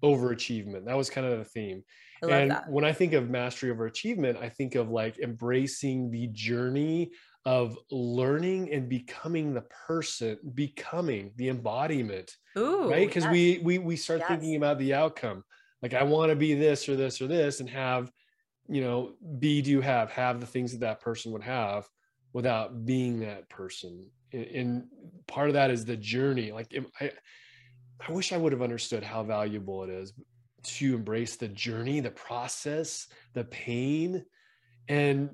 [0.02, 0.84] over achievement.
[0.86, 1.84] That was kind of the theme.
[2.22, 2.68] And that.
[2.68, 7.12] when I think of mastery over achievement, I think of like embracing the journey
[7.46, 13.32] of learning and becoming the person, becoming the embodiment Ooh, right because yes.
[13.32, 14.28] we we we start Yes.
[14.28, 15.44] thinking about the outcome
[15.82, 18.12] like i want to be this or this or this and have
[18.68, 21.88] you know be do have have the things that that person would have
[22.32, 24.88] without being that person and, and
[25.26, 27.10] part of that is the journey like i
[28.08, 30.12] i wish i would have understood how valuable it is
[30.62, 34.24] to embrace the journey the process the pain
[34.88, 35.30] and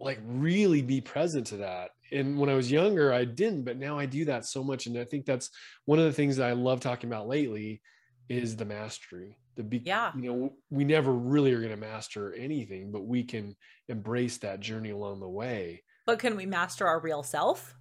[0.00, 3.98] like really be present to that and when i was younger i didn't but now
[3.98, 5.50] i do that so much and i think that's
[5.86, 7.80] one of the things that i love talking about lately
[8.28, 10.12] is the mastery the be Yeah.
[10.16, 13.56] you know we never really are going to master anything but we can
[13.88, 17.74] embrace that journey along the way But can we master our real self?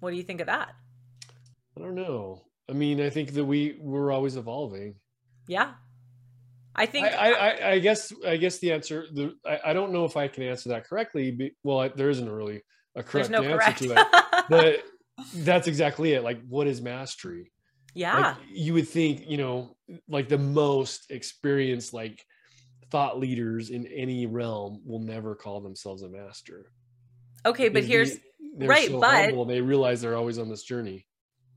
[0.00, 0.70] What do you think of that?
[1.76, 2.42] I don't know.
[2.68, 4.94] I mean, I think that we we're always evolving.
[5.46, 5.72] Yeah.
[6.74, 10.04] I think I, I, I guess I guess the answer the I, I don't know
[10.04, 11.30] if I can answer that correctly.
[11.30, 12.62] But, well, I, there isn't really
[12.96, 13.78] a correct no answer correct.
[13.82, 14.46] to that.
[14.50, 14.82] but
[15.34, 16.22] that's exactly it.
[16.22, 17.52] Like, what is mastery?
[17.94, 18.18] yeah.
[18.20, 19.76] Like, you would think, you know,
[20.08, 22.24] like the most experienced, like
[22.90, 26.72] thought leaders in any realm will never call themselves a master.
[27.44, 28.18] okay, but here's
[28.56, 31.06] they- right, so but- humble, they realize they're always on this journey.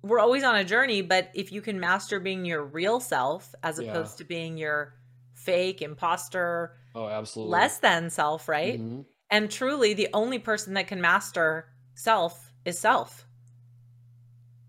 [0.04, 3.80] we're always on a journey, but if you can master being your real self as
[3.80, 3.92] Yeah.
[3.92, 4.94] opposed to being your
[5.46, 7.52] fake imposter, Oh, absolutely.
[7.52, 8.80] less than self, right?
[8.80, 9.06] Mhm.
[9.30, 13.26] And truly, the only person that can master self is self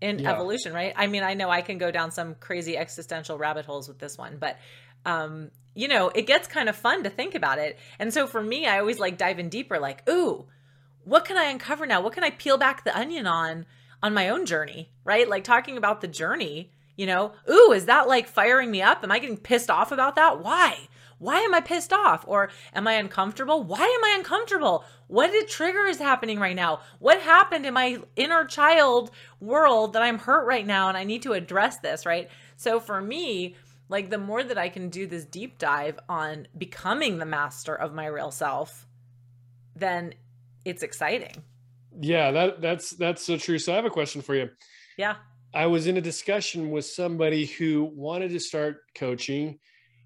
[0.01, 0.31] in Yeah.
[0.31, 0.93] evolution, right?
[0.95, 4.17] I mean, I know I can go down some crazy existential rabbit holes with this
[4.17, 4.57] one, but
[5.05, 7.77] um, you know, it gets kind of fun to think about it.
[7.99, 10.47] And so for me, I always like dive in deeper, like, ooh,
[11.03, 12.01] what can I uncover now?
[12.01, 13.65] What can I peel back the onion on
[14.03, 15.27] on my own journey, right?
[15.27, 19.03] Like talking about the journey, you know, ooh, is that like firing me up?
[19.03, 20.43] Am I getting pissed off about that?
[20.43, 20.89] Why?
[21.19, 22.25] Why am I pissed off?
[22.27, 23.63] Or am I uncomfortable?
[23.63, 24.83] Why am I uncomfortable?
[25.07, 26.81] What did trigger is happening right now?
[26.99, 31.23] What happened in my inner child world that I'm hurt right now and I need
[31.23, 32.29] to address this, right?
[32.55, 33.55] So for me,
[33.89, 37.93] like the more that I can do this deep dive on becoming the master of
[37.93, 38.85] my real self,
[39.75, 40.13] then
[40.65, 41.43] it's exciting.
[41.99, 43.57] Yeah, that that's that's so true.
[43.57, 44.49] So I have a question for you.
[44.97, 45.15] Yeah.
[45.57, 49.57] I was in a discussion with somebody who wanted to start coaching,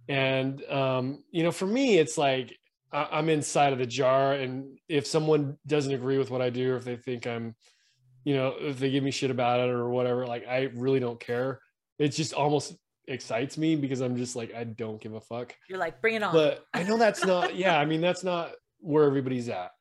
[0.08, 2.58] and um, you know, for me, it's like
[2.94, 6.72] I- I'm inside of the jar, and if someone doesn't agree with what I do,
[6.72, 7.54] or if they think I'm,
[8.24, 11.20] you know, if they give me shit about it or whatever, like I really don't
[11.20, 11.60] care.
[12.00, 12.74] It just almost
[13.10, 15.54] excites me because I'm just like I don't give a fuck.
[15.68, 16.32] You're like, bring it on.
[16.34, 17.56] But I know that's not.
[17.64, 19.72] Yeah, I mean that's not where everybody's at,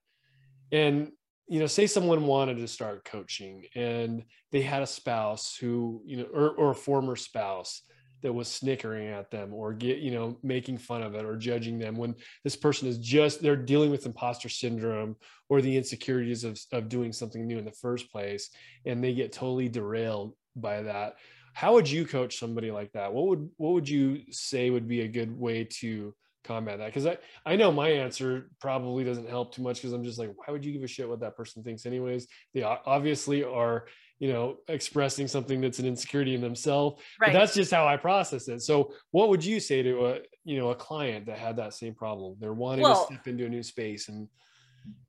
[0.72, 1.12] and
[1.50, 6.18] you know, say someone wanted to start coaching and they had a spouse who, you
[6.18, 7.82] know, or, or a former spouse
[8.22, 11.76] that was snickering at them or get, you know, making fun of it or judging
[11.76, 15.16] them when this person is just, they're dealing with imposter syndrome
[15.48, 18.50] or the insecurities of, of doing something new in the first place.
[18.86, 21.16] And they get totally derailed by that.
[21.52, 23.12] How would you coach somebody like that?
[23.12, 27.06] What would, what would you say would be a good way to combat that because
[27.06, 30.52] I, I know my answer probably doesn't help too much because i'm just like why
[30.52, 33.86] would you give a shit what that person thinks anyways they obviously are
[34.18, 37.32] you know expressing something that's an insecurity in themselves right.
[37.32, 40.58] but that's just how i process it so what would you say to a you
[40.58, 43.48] know a client that had that same problem they're wanting Well- to step into a
[43.48, 44.28] new space and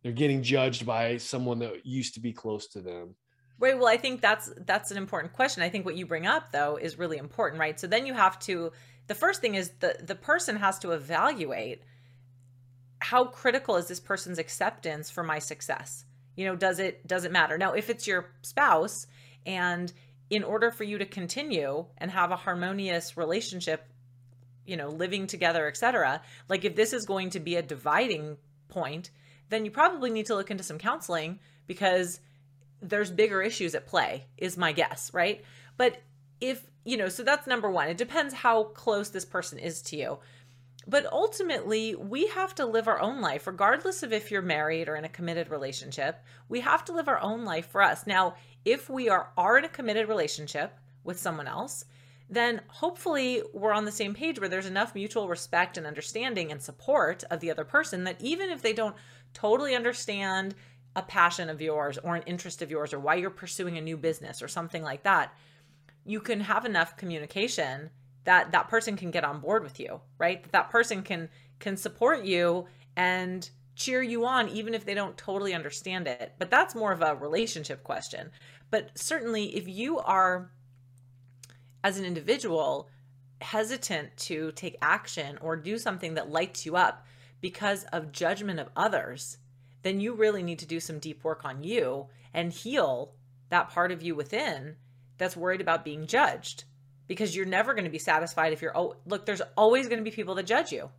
[0.03, 3.15] they're getting judged by someone that used to be close to them
[3.61, 3.77] Right.
[3.77, 5.61] Well, I think that's that's an important question.
[5.61, 7.79] I think what you bring up though is really important, right?
[7.79, 8.71] So then you have to
[9.07, 11.83] the first thing is the the person has to evaluate
[12.99, 16.05] how critical is this person's acceptance for my success?
[16.35, 17.57] You know, does it does it matter?
[17.57, 19.07] Now, if it's your spouse
[19.45, 19.91] and
[20.29, 23.85] in order for you to continue and have a harmonious relationship,
[24.65, 28.37] you know, living together, etc., like if this is going to be a dividing
[28.69, 29.09] point,
[29.49, 32.19] then you probably need to look into some counseling because
[32.81, 35.43] there's bigger issues at play is my guess right
[35.77, 36.01] but
[36.41, 37.87] if you know so that's number one.
[37.87, 40.19] It depends how close this person is to you.
[40.87, 44.95] But ultimately we have to live our own life regardless of if you're married or
[44.95, 46.23] in a committed relationship.
[46.49, 48.07] We have to live our own life for us.
[48.07, 51.85] Now if we are are in a committed relationship with someone else
[52.31, 56.61] then hopefully we're on the same page where there's enough mutual respect and understanding and
[56.61, 58.95] support of the other person that even if they don't
[59.33, 60.55] totally understand
[60.95, 63.97] a passion of yours or an interest of yours or why you're pursuing a new
[63.97, 65.33] business or something like that
[66.05, 67.89] you can have enough communication
[68.23, 70.43] that that person can get on board with you right?
[70.43, 75.17] That that person can can support you and cheer you on even if they don't
[75.17, 76.33] totally understand it.
[76.37, 78.31] But that's more of a relationship question.
[78.69, 80.51] But certainly if you are
[81.83, 82.89] as an individual
[83.41, 87.05] hesitant to take action or do something that lights you up
[87.41, 89.37] because of judgment of others
[89.83, 93.13] then you really need to do some deep work on you and heal
[93.49, 94.75] that part of you within
[95.21, 96.65] that's worried about being judged
[97.07, 100.03] because you're never going to be satisfied if you're oh look there's always going to
[100.03, 100.89] be people that judge you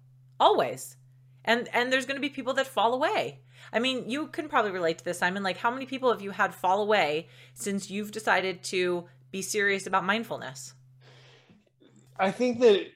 [0.40, 0.96] always
[1.44, 3.40] and and there's going to be people that fall away
[3.72, 6.30] i mean you can probably relate to this simon like how many people have you
[6.30, 10.74] had fall away since you've decided to be serious about mindfulness
[12.18, 12.86] I think that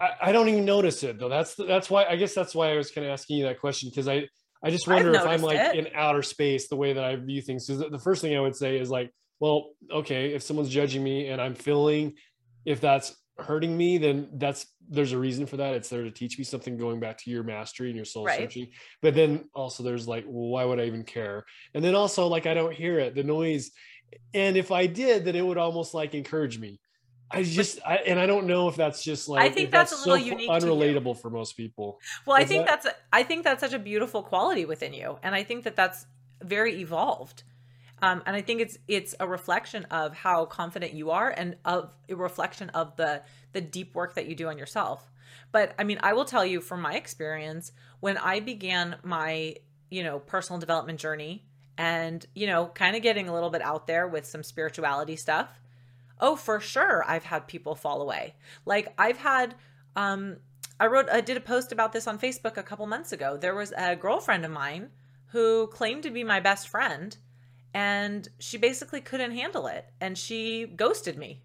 [0.00, 1.28] I, I don't even notice it though.
[1.28, 3.88] That's that's why I guess that's why I was kind of asking you that question
[3.88, 4.28] because I
[4.62, 5.74] I just wonder if I'm like it.
[5.74, 7.66] in outer space the way that I view things.
[7.66, 11.02] Because the, the first thing I would say is like, well, okay, if someone's judging
[11.02, 12.14] me and I'm feeling
[12.64, 15.74] if that's hurting me, then that's there's a reason for that.
[15.74, 18.38] It's there to teach me something going back to your mastery and your soul Right.
[18.38, 18.68] searching.
[19.00, 21.44] But then also there's like, well, why would I even care?
[21.74, 23.72] And then also like I don't hear it, the noise.
[24.32, 26.78] And if I did, then it would almost like encourage me.
[27.28, 29.90] I just I, and I don't know if that's just like I think if that's
[29.90, 31.98] a little so unique unrelatable for most people.
[32.26, 35.34] Well, I think that- that's I think that's such a beautiful quality within you, and
[35.34, 36.06] I think that that's
[36.44, 37.42] very evolved.
[38.02, 41.96] Um, and I think it's it's a reflection of how confident you are, and of
[42.08, 45.10] a reflection of the the deep work that you do on yourself.
[45.52, 49.54] But I mean, I will tell you from my experience when I began my
[49.88, 51.44] you know personal development journey,
[51.78, 55.60] and you know, kind of getting a little bit out there with some spirituality stuff.
[56.20, 58.34] Oh, for sure, I've had people fall away.
[58.66, 59.54] Like I've had
[59.94, 60.38] um
[60.80, 63.36] I wrote I did a post about this on Facebook a couple months ago.
[63.36, 64.90] There was a girlfriend of mine
[65.26, 67.16] who claimed to be my best friend
[67.74, 71.42] and she basically couldn't handle it and she ghosted me.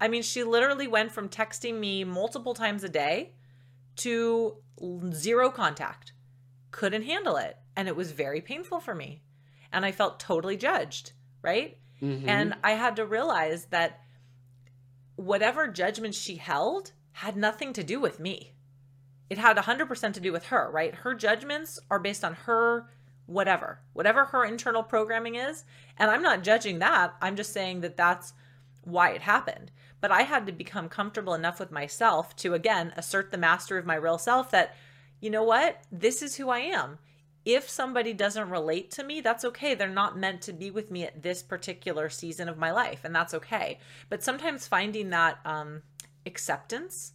[0.00, 3.32] I mean, she literally went from texting me multiple times a day
[3.96, 4.56] to
[5.12, 6.12] zero contact.
[6.70, 9.22] Couldn't handle it and it was very painful for me.
[9.72, 11.12] And I felt totally judged,
[11.42, 11.78] right?
[12.00, 12.28] Mhm.
[12.28, 14.00] And I had to realize that
[15.16, 18.54] whatever judgment she held had nothing to do with me.
[19.28, 20.94] It had 100% to do with her, right?
[20.94, 22.90] Her judgments are based on her
[23.26, 25.64] whatever, whatever her internal programming is.
[25.98, 27.14] And I'm not judging that.
[27.20, 28.32] I'm just saying that that's
[28.82, 29.70] why it happened.
[30.00, 33.86] But I had to become comfortable enough with myself to, again, assert the master of
[33.86, 34.76] my real self that,
[35.20, 35.82] you know what?
[35.90, 36.98] This is who I am
[37.46, 39.74] if somebody doesn't relate to me, that's okay.
[39.76, 43.14] They're not meant to be with me at this particular season of my life, and
[43.14, 43.78] that's okay.
[44.08, 45.82] But sometimes finding that um,
[46.26, 47.12] acceptance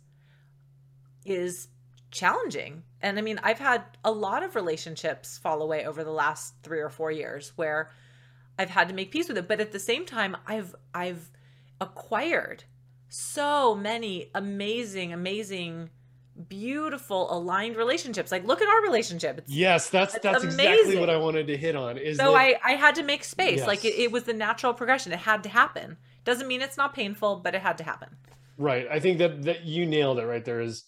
[1.26, 1.68] is
[2.12, 2.84] challenging.
[3.02, 6.80] And I mean, I've had a lot of relationships fall away over the last three
[6.80, 7.92] or four years where
[8.60, 9.48] I've had to make peace with it.
[9.48, 11.32] But at the same time, I've I've
[11.80, 12.64] acquired
[13.10, 15.90] so many amazing, amazing
[16.48, 18.32] beautiful aligned relationships.
[18.32, 19.40] Like look at our relationship.
[19.40, 21.10] It's, Yes, that's That's that's exactly what.
[21.10, 21.98] I wanted to hit on.
[21.98, 23.66] Is so that, I I had to make space.
[23.66, 25.12] Like it, it was the natural progression.
[25.12, 25.98] It had to happen.
[26.24, 28.10] Doesn't mean it's not painful, but it had to happen.
[28.58, 28.88] right.
[28.92, 30.62] I think that that you nailed it right there.
[30.62, 30.86] Is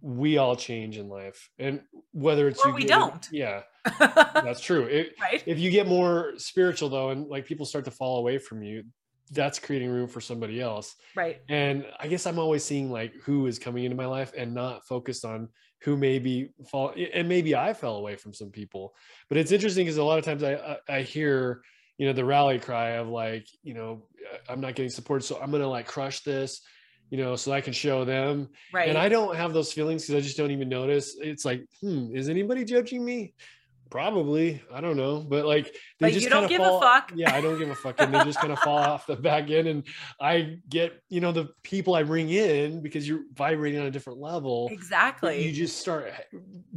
[0.00, 1.82] we all change in life, and
[2.12, 3.26] whether it's Or you we don't.
[3.30, 3.62] Yeah,
[3.98, 4.84] that's true.
[4.84, 5.42] It, right?
[5.46, 8.84] if you get more spiritual though, and like people start to fall away from you,
[9.30, 10.94] that's creating room for somebody else.
[11.14, 11.40] Right.
[11.48, 14.86] And I guess I'm always seeing like who is coming into my life and not
[14.86, 15.48] focused on
[15.82, 18.94] who maybe fall and maybe I fell away from some people.
[19.28, 21.62] But it's interesting because a lot of times I I, I hear
[21.96, 24.06] you know the rally cry of like you know
[24.48, 26.62] I'm not getting support, so I'm gonna like crush this,
[27.10, 28.48] you know, so I can show them.
[28.72, 28.88] Right.
[28.88, 31.16] And I don't have those feelings because I just don't even notice.
[31.20, 33.34] It's like, hmm, is anybody judging me?
[33.90, 34.62] Probably.
[34.72, 35.18] I don't know.
[35.18, 35.64] But like
[35.98, 37.10] they But just you don't give a fuck.
[37.12, 37.96] Yeah, I don't give a fuck.
[37.98, 39.66] And they just kind of fall off the back end.
[39.66, 39.82] And
[40.20, 44.20] I get, you know, the people I bring in because you're vibrating on a different
[44.20, 44.68] level.
[44.70, 45.44] exactly.
[45.44, 46.12] You just start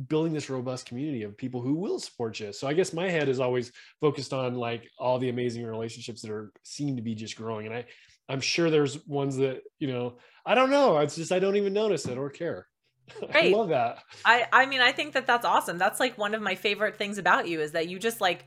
[0.08, 2.52] building this robust community of people who will support you.
[2.52, 6.32] So I guess my head is always focused on like all the amazing relationships that
[6.32, 7.68] are seem to be just growing.
[7.68, 7.86] And I
[8.30, 10.98] I'm sure there's ones that, you know, I don't know.
[11.00, 12.68] It's just I don't even notice it or care.
[13.34, 14.00] I love that.
[14.24, 15.78] I I mean I think that that's awesome.
[15.78, 18.46] That's like one of my favorite things about you is that you just like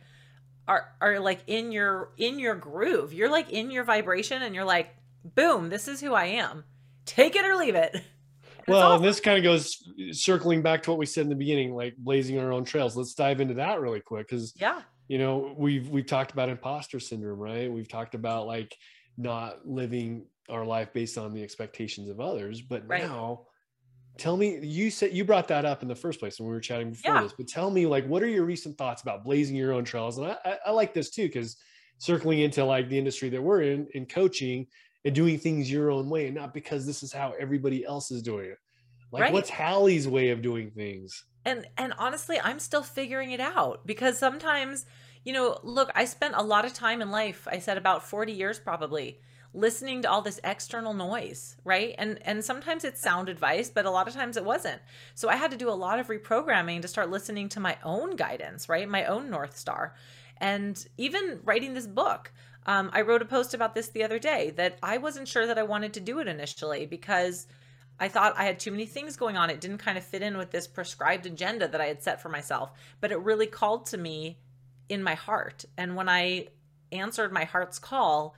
[0.67, 3.12] are are like in your in your groove.
[3.12, 4.95] You're like in your vibration and you're like
[5.35, 6.65] boom, this is who I am.
[7.05, 7.97] Take it or leave it.
[8.61, 8.97] It's Well, awesome.
[8.97, 11.73] and this kind of goes uh, circling back to what we said in the beginning,
[11.77, 12.97] like blazing our own trails.
[12.97, 14.83] Let's dive into that really quick because yeah.
[15.07, 17.71] you know we've we've talked about imposter syndrome, right?
[17.71, 18.77] We've talked about like
[19.16, 22.62] not living our life based on the expectations of others.
[22.62, 23.11] But Right.
[23.11, 23.46] now,
[24.18, 26.61] tell me, you said you brought that up in the first place when we were
[26.61, 27.20] chatting before Yeah.
[27.20, 27.35] this.
[27.35, 30.18] But tell me, like, what are your recent thoughts about blazing your own trails?
[30.18, 31.57] And I, I, I like this too because
[31.98, 34.66] circling into like the industry that we're in in coaching
[35.05, 38.22] and doing things your own way and not because this is how everybody else is
[38.22, 38.59] doing it
[39.12, 39.31] like Right.
[39.31, 44.18] what's hallie's way of doing things and and honestly i'm still figuring it out because
[44.18, 44.85] sometimes
[45.27, 48.33] you know look i spent a lot of time in life i said about 40
[48.33, 49.19] years probably
[49.53, 53.91] listening to all this external noise right and and sometimes it's sound advice but a
[53.91, 54.81] lot of times it wasn't
[55.15, 58.15] so i had to do a lot of reprogramming to start listening to my own
[58.15, 59.95] guidance right my own north star
[60.39, 62.33] and even writing this book
[62.67, 65.59] um, i wrote a post about this the other day that i wasn't sure that
[65.59, 67.48] i wanted to do it initially because
[67.98, 69.48] I thought I had too many things going on.
[69.48, 72.29] It didn't kind of fit in with this prescribed agenda that I had set for
[72.29, 72.71] myself.
[73.00, 74.37] But it really called to me
[74.89, 75.65] in my heart.
[75.77, 76.49] And when I
[76.93, 78.35] answered my heart's call,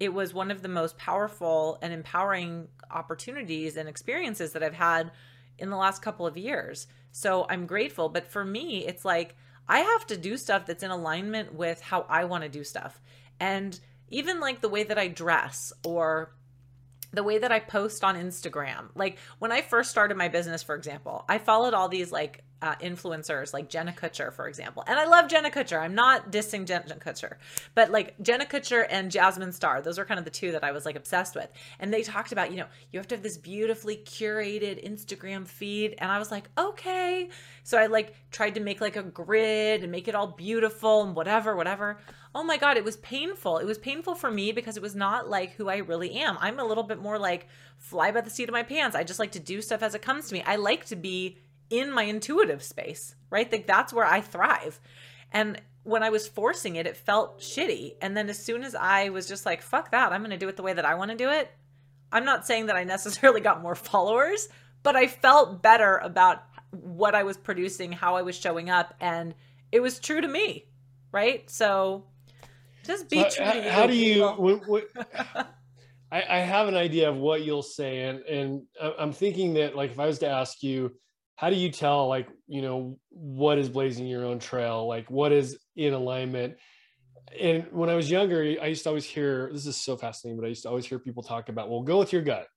[0.00, 5.10] it was one of the most powerful and empowering opportunities and experiences that I've had
[5.58, 6.86] in the last couple of years.
[7.10, 8.08] So I'm grateful.
[8.08, 9.36] But for me, it's like
[9.68, 13.00] I have to do stuff that's in alignment with how I want to do stuff.
[13.40, 13.78] And
[14.08, 16.32] even like the way that I dress or
[17.12, 18.90] the way that I post on Instagram.
[18.94, 22.74] Like when I first started my business, for example, I followed all these like uh,
[22.76, 24.82] influencers, like Jenna Kutcher, for example.
[24.86, 25.80] And I love Jenna Kutcher.
[25.80, 27.36] I'm not dissing Jenna Kutcher,
[27.74, 30.72] but like Jenna Kutcher and Jasmine Star, those are kind of the two that I
[30.72, 31.48] was like obsessed with.
[31.78, 35.94] And they talked about, you know, you have to have this beautifully curated Instagram feed.
[35.98, 37.28] And I was like, okay.
[37.62, 41.14] So I like tried to make like a grid and make it all beautiful and
[41.14, 41.98] whatever, whatever
[42.34, 43.58] oh my God, it was painful.
[43.58, 46.36] It was painful for me because it was not like who I really am.
[46.40, 47.48] I'm a little bit more like
[47.78, 48.94] fly by the seat of my pants.
[48.94, 50.42] I just like to do stuff as it comes to me.
[50.46, 51.38] I like to be
[51.70, 53.50] in my intuitive space, right?
[53.50, 54.80] Like that's where I thrive.
[55.32, 57.94] And when I was forcing it, it felt shitty.
[58.00, 60.48] And then as soon as I was just like, fuck that, I'm going to do
[60.48, 61.50] it the way that I want to do it.
[62.12, 64.48] I'm not saying that I necessarily got more followers,
[64.82, 69.34] but I felt better about what I was producing, how I was showing up, and
[69.72, 70.66] it was true to me,
[71.12, 71.48] right?
[71.50, 72.04] So
[72.84, 73.44] just be so, true.
[73.44, 74.26] How, how do you?
[74.26, 74.84] What, what,
[76.12, 79.76] I, I have an idea of what you'll say, and and uh, I'm thinking that
[79.76, 80.92] like if I was to ask you,
[81.38, 85.30] how do you tell like you know what is blazing your own trail, like what
[85.30, 86.56] is in alignment?
[87.38, 90.46] And when I was younger, I used to always hear this is so fascinating, but
[90.46, 92.48] I used to always hear people talk about, well, go with your gut.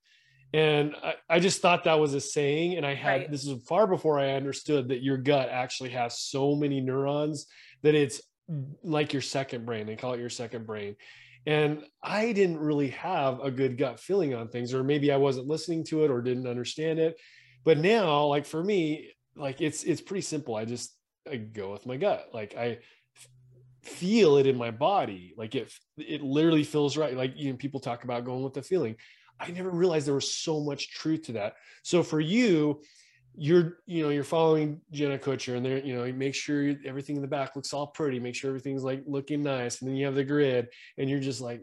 [0.52, 2.76] And I, I just thought that was a saying.
[2.76, 3.30] And I had right.
[3.30, 7.46] this is far before I understood that your gut actually has so many neurons
[7.82, 8.20] that it's
[8.82, 9.86] like your second brain.
[9.86, 10.96] They call it your second brain.
[11.46, 15.46] And I didn't really have a good gut feeling on things, or maybe I wasn't
[15.46, 17.16] listening to it or didn't understand it.
[17.64, 20.54] But now, like for me, like it's it's pretty simple.
[20.56, 20.94] I just
[21.30, 22.28] I go with my gut.
[22.32, 22.78] Like I
[23.82, 25.34] feel it in my body.
[25.36, 27.16] Like it it literally feels right.
[27.16, 28.96] Like you know, people talk about going with the feeling.
[29.38, 31.54] I never realized there was so much truth to that.
[31.82, 32.82] So for you,
[33.34, 37.16] you're you know you're following Jenna Kutcher and there you know you make sure everything
[37.16, 40.04] in the back looks all pretty make sure everything's like looking nice and then you
[40.04, 41.62] have the grid and you're just like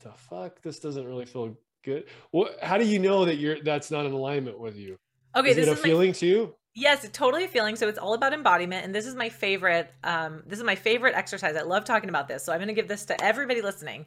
[0.00, 3.90] the fuck this doesn't really feel good what how do you know that you're that's
[3.90, 4.96] not in alignment with you
[5.34, 7.98] okay is this it a is feeling my, too yes totally a feeling so it's
[7.98, 11.62] all about embodiment and this is my favorite um this is my favorite exercise i
[11.62, 14.06] love talking about this so i'm going to give this to everybody listening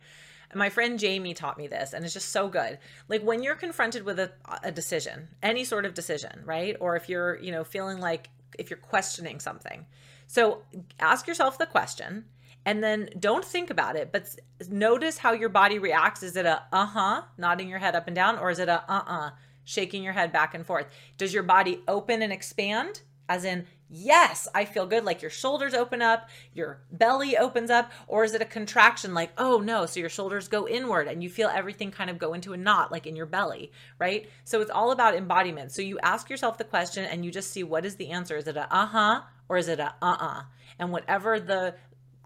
[0.51, 2.77] and my friend Jamie taught me this, and it's just so good.
[3.07, 4.31] Like when you're confronted with a,
[4.63, 6.75] a decision, any sort of decision, right?
[6.79, 9.85] Or if you're, you know, feeling like if you're questioning something.
[10.27, 10.63] So
[10.99, 12.25] ask yourself the question
[12.65, 14.35] and then don't think about it, but
[14.69, 16.21] notice how your body reacts.
[16.21, 18.83] Is it a uh huh, nodding your head up and down, or is it a
[18.91, 19.29] uh uh,
[19.71, 20.87] shaking your head back and forth?
[21.17, 23.01] Does your body open and expand?
[23.29, 27.91] As in, yes, I feel good, like your shoulders open up, your belly opens up,
[28.07, 31.29] or is it a contraction like, oh no, so your shoulders go inward and you
[31.29, 34.29] feel everything kind of go into a knot like in your belly, right?
[34.43, 35.71] So it's all about embodiment.
[35.71, 38.35] So you ask yourself the question and you just see what is the answer.
[38.35, 40.41] Is it a uh huh or is it a uh uh?
[40.77, 41.75] And whatever the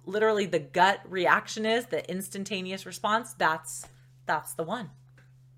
[0.06, 3.86] literally the gut reaction is, the instantaneous response, that's
[4.26, 4.90] that's the one.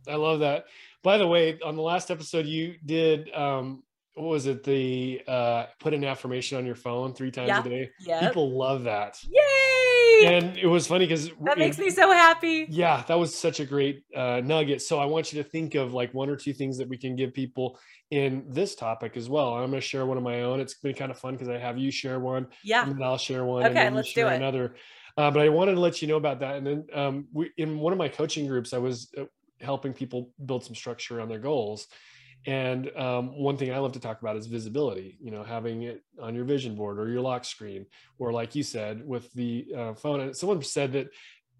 [0.10, 0.66] I love that.
[1.04, 3.84] By the way, on the last episode, you did um,
[4.18, 4.64] what was it?
[4.64, 7.60] The uh put an affirmation on your phone three times yeah.
[7.60, 7.89] a day?
[8.00, 9.18] Yeah people love that.
[9.24, 10.26] Yay!
[10.26, 12.66] And it was funny because that makes me so happy.
[12.70, 14.82] Yeah that was such a great uh nugget.
[14.82, 17.16] So i want you to think of like one or two things that we can
[17.16, 17.80] give people
[18.10, 19.54] in this topic as well.
[19.54, 20.60] I'm going to share one of my own.
[20.60, 22.84] It's been kind of fun because i have you share one yeah.
[22.84, 24.36] and then i'll share one okay and let's do it.
[24.36, 24.76] another.
[25.16, 27.80] Uh, but i wanted to let you know about that and then um we in
[27.80, 29.24] one of my coaching groups i was uh,
[29.62, 31.88] helping people build some structure on their goals
[32.47, 36.01] and um, one thing I love to talk about is visibility, you know, having it
[36.22, 37.86] on your vision board or your lock screen,
[38.20, 40.22] or like you said, with the uh, phone.
[40.22, 41.10] And someone said that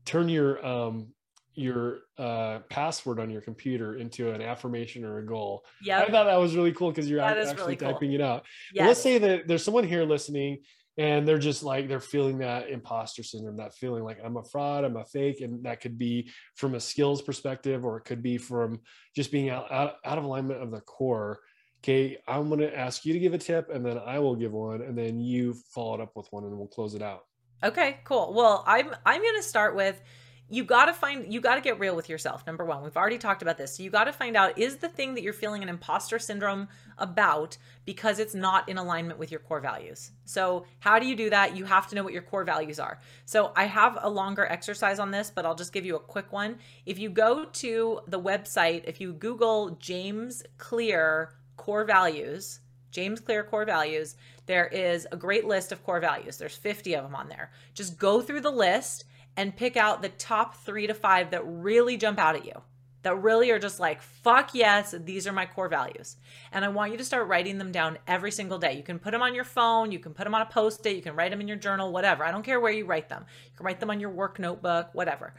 [0.06, 1.10] turn your um,
[1.56, 5.66] your uh, password on your computer into an affirmation or a goal.
[5.84, 7.92] Yeah, I thought that was really cool because you're actually really cool.
[7.92, 8.46] typing it out.
[8.74, 8.88] Yes.
[8.88, 10.60] Let's say that there's someone here listening
[10.98, 14.84] and they're just like they're feeling that imposter syndrome that feeling like i'm a fraud
[14.84, 18.38] i'm a fake and that could be from a skills perspective or it could be
[18.38, 18.80] from
[19.16, 21.40] just being out, out, out of alignment of the core.
[21.84, 24.52] Okay i'm going to ask you to give a tip and then i will give
[24.52, 27.26] one and then you follow it up with one and we'll close it out.
[27.64, 28.34] Okay cool.
[28.34, 30.02] Well i'm i'm going to start with
[30.50, 32.84] you got to find you got to get real with yourself number one.
[32.84, 33.76] We've already talked about this.
[33.76, 36.70] So you got to find out is the thing that you're feeling an imposter syndrome
[36.98, 40.12] about because it's not in alignment with your core values?
[40.26, 41.56] So how do you do that?
[41.56, 43.00] You have to know what your core values are.
[43.26, 46.32] So i have a longer exercise on this but i'll just give you a quick
[46.32, 46.60] one.
[46.86, 53.44] If you go to the website if you google james clear core values James Clear
[53.44, 54.16] core values,
[54.48, 56.38] there is a great list of core values.
[56.38, 57.52] There's 50 of them on there.
[57.74, 59.06] Just go through the list
[59.38, 62.60] and pick out the top three to five that really jump out at you,
[63.04, 66.18] that really are just like, fuck yes, these are my core values.
[66.52, 68.74] And I want you to start writing them down every single day.
[68.74, 70.96] You can put them on your phone, you can put them on a post it,
[70.96, 72.26] you can write them in your journal, whatever.
[72.26, 73.26] I don't care where you write them.
[73.46, 75.36] You can write them on your work notebook, whatever.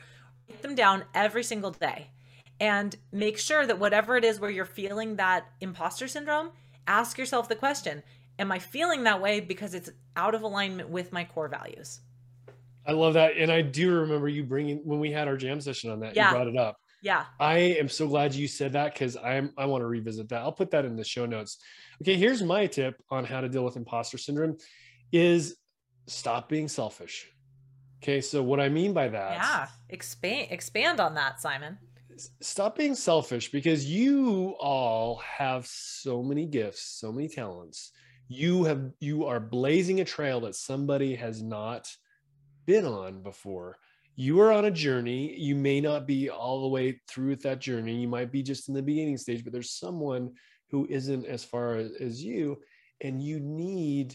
[0.48, 2.10] Write them down every single day.
[2.60, 6.50] And make sure that whatever it is where you're feeling that imposter syndrome,
[6.86, 8.02] ask yourself the question
[8.38, 12.00] Am I feeling that way because it's out of alignment with my core values?
[12.88, 13.36] I love that.
[13.36, 16.30] And I do remember you bringing, when we had our jam session on that, Yeah.
[16.30, 16.78] you brought it up.
[17.02, 17.26] Yeah.
[17.38, 20.40] I am so glad you said that because I'm I want to revisit that.
[20.40, 21.58] I'll put that in the show notes.
[22.02, 24.56] Okay, here's my tip on how to deal with imposter syndrome
[25.12, 25.56] is
[26.06, 27.30] stop being selfish.
[28.02, 29.68] Okay, so what I mean by that Yeah.
[29.90, 31.78] Expand expand on that, Simon.
[32.40, 37.92] stop being selfish because you all have so many gifts, so many talents.
[38.26, 41.86] You have you are blazing a trail that somebody has not
[42.68, 43.78] been on before.
[44.14, 45.34] You are on a journey.
[45.38, 47.94] You may not be all the way through with that journey.
[47.94, 50.34] You might be just in the beginning stage, but there's someone
[50.70, 52.58] who isn't as far as, as you,
[53.00, 54.14] and you need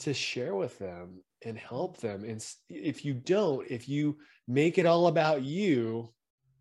[0.00, 2.22] to share with them and help them.
[2.24, 6.10] And if you don't, if you make it all about you,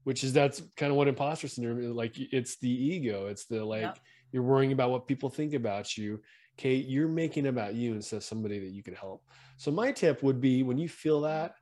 [0.05, 3.65] which is that's kind of what imposter syndrome is like it's the ego it's the
[3.65, 3.99] like Yep.
[4.31, 6.21] you're worrying about what people think about you
[6.57, 9.23] okay you're making about you instead of somebody that you can help.
[9.57, 11.55] So my tip would be when you feel that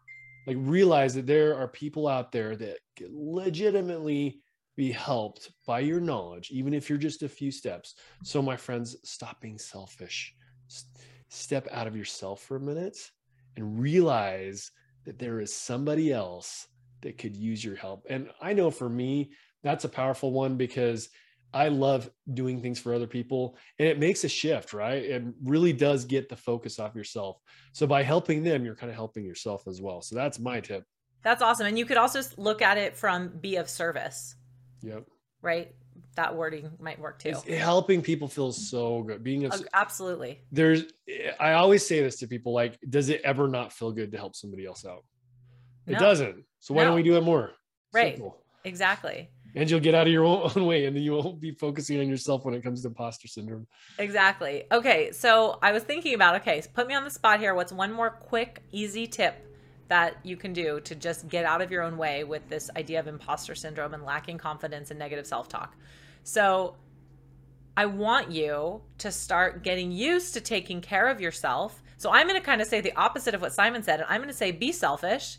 [0.45, 2.79] like realize that there are people out there that
[3.09, 4.41] legitimately
[4.75, 7.95] be helped by your knowledge even if you're just a few steps.
[8.23, 10.33] So my friends stop being selfish.
[11.29, 12.97] Step out of yourself for a minute
[13.55, 14.71] and realize
[15.05, 16.67] that there is somebody else
[17.01, 18.05] that could use your help.
[18.09, 19.31] And I know for me,
[19.61, 21.09] that's a powerful one because
[21.53, 25.03] I love doing things for other people and it makes a shift, right?
[25.03, 27.37] It really does get the focus off yourself.
[27.73, 30.01] So by helping them, you're kind of helping yourself as well.
[30.01, 30.83] So that's my tip.
[31.21, 31.67] That's awesome.
[31.67, 34.35] And you could also look at it from be of service,
[34.81, 35.05] Yep.
[35.41, 35.73] right?
[36.15, 37.29] That wording might work too.
[37.29, 39.23] It's, helping people feels so good.
[39.23, 40.41] Being of, Absolutely.
[40.51, 40.83] there's
[41.39, 44.35] I always say this to people like, does it ever not feel good to help
[44.35, 45.03] somebody else out?
[45.87, 46.43] It doesn't.
[46.59, 46.89] So why No.
[46.89, 47.51] don't we do it more?
[47.93, 48.15] Right.
[48.15, 48.43] Simple.
[48.63, 49.29] Exactly.
[49.55, 50.25] And you'll get out of your
[50.55, 53.27] own, way and then you won't be focusing on yourself when it comes to imposter
[53.27, 53.67] syndrome.
[53.99, 54.63] Exactly.
[54.71, 55.11] Okay.
[55.11, 57.53] So I was thinking about okay, so put me on the spot here.
[57.53, 59.35] What's one more quick, easy tip
[59.89, 62.99] that you can do to just get out of your own way with this idea
[62.99, 65.75] of imposter syndrome and lacking confidence and negative self talk?
[66.23, 66.75] So
[67.75, 71.81] I want you to start getting used to taking care of yourself.
[71.97, 73.99] So I'm going to kind of say the opposite of what Simon said.
[73.99, 75.37] And I'm going to say be selfish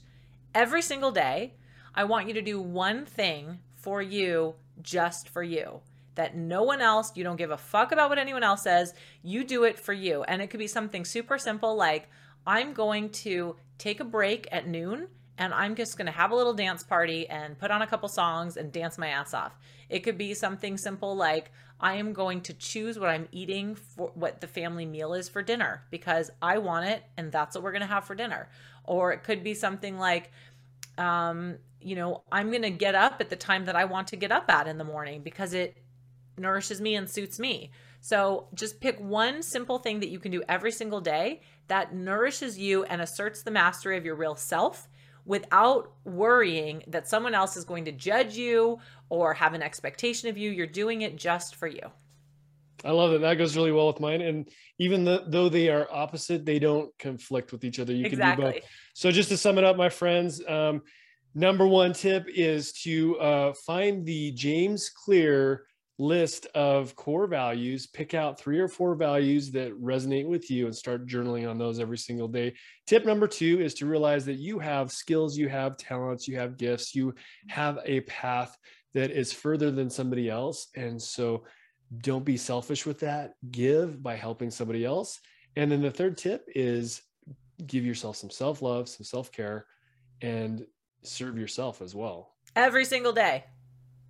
[0.55, 1.55] every single day.
[1.95, 5.81] I want you to do one thing for you, just for you.
[6.15, 8.95] That no one else, you don't give a fuck about what anyone else says.
[9.23, 10.23] You do it for you.
[10.23, 12.09] And it could be something super simple like,
[12.47, 16.35] I'm going to take a break at noon and I'm just going to have a
[16.35, 19.53] little dance party and put on a couple songs and dance my ass off.
[19.91, 24.13] It could be something simple like I am going to choose what I'm eating for
[24.15, 27.73] what the family meal is for dinner because I want it and that's what we're
[27.73, 28.49] going to have for dinner.
[28.85, 30.31] Or it could be something like
[30.97, 34.17] um, you know, I'm going to get up at the time that I want to
[34.17, 35.77] get up at in the morning because it
[36.39, 37.71] nourishes me and suits me.
[38.01, 42.59] So just pick one simple thing that you can do every single day that nourishes
[42.59, 44.89] you and asserts the mastery of your real self
[45.25, 48.79] without worrying that someone else is going to judge you
[49.09, 50.51] or have an expectation of you.
[50.51, 51.91] You're doing it just for you.
[52.85, 53.23] I love that.
[53.23, 54.21] That goes really well with mine.
[54.21, 57.95] And even the, though they are opposite, they don't conflict with each other.
[57.95, 58.57] You can do both.
[58.93, 60.83] So just to sum it up, my friends, um,
[61.35, 65.67] number one tip is to uh, find the James Clear
[65.99, 70.75] list of core values, pick out three or four values that resonate with you and
[70.75, 72.53] start journaling on those every single day.
[72.87, 76.57] Tip number two is to realize that you have skills, you have talents, you have
[76.57, 77.15] gifts, you
[77.49, 78.57] have a path
[78.95, 80.69] that is further than somebody else.
[80.75, 81.45] And so
[81.99, 83.35] don't be selfish with that.
[83.51, 85.21] Give by helping somebody else.
[85.57, 87.03] And then the third tip is
[87.67, 89.67] give yourself some self love, some self care,
[90.21, 90.67] and
[91.05, 92.35] serve yourself as well.
[92.57, 93.45] Every single day.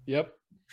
[0.07, 0.33] Yep.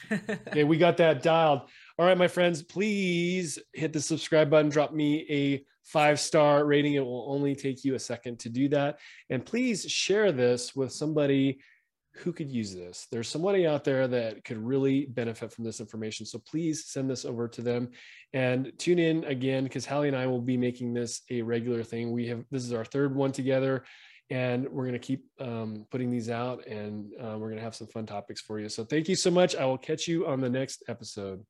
[0.47, 1.61] Okay, we got that dialed.
[1.99, 6.95] All right, my friends, please hit the subscribe button, drop me a five star rating.
[6.95, 8.99] It will only take you a second to do that.
[9.29, 11.59] And please share this with somebody
[12.15, 13.07] who could use this.
[13.11, 16.25] There's somebody out there that could really benefit from this information.
[16.25, 17.89] So please send this over to them
[18.33, 22.11] and tune in again because Hallie and I will be making this a regular thing.
[22.11, 23.83] We have this is our third one together
[24.31, 27.75] and we're going to keep um, putting these out and uh, we're going to have
[27.75, 28.69] some fun topics for you.
[28.69, 29.55] So thank you so much.
[29.55, 31.45] I will catch you on the next episode.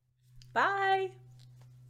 [0.51, 1.11] Bye.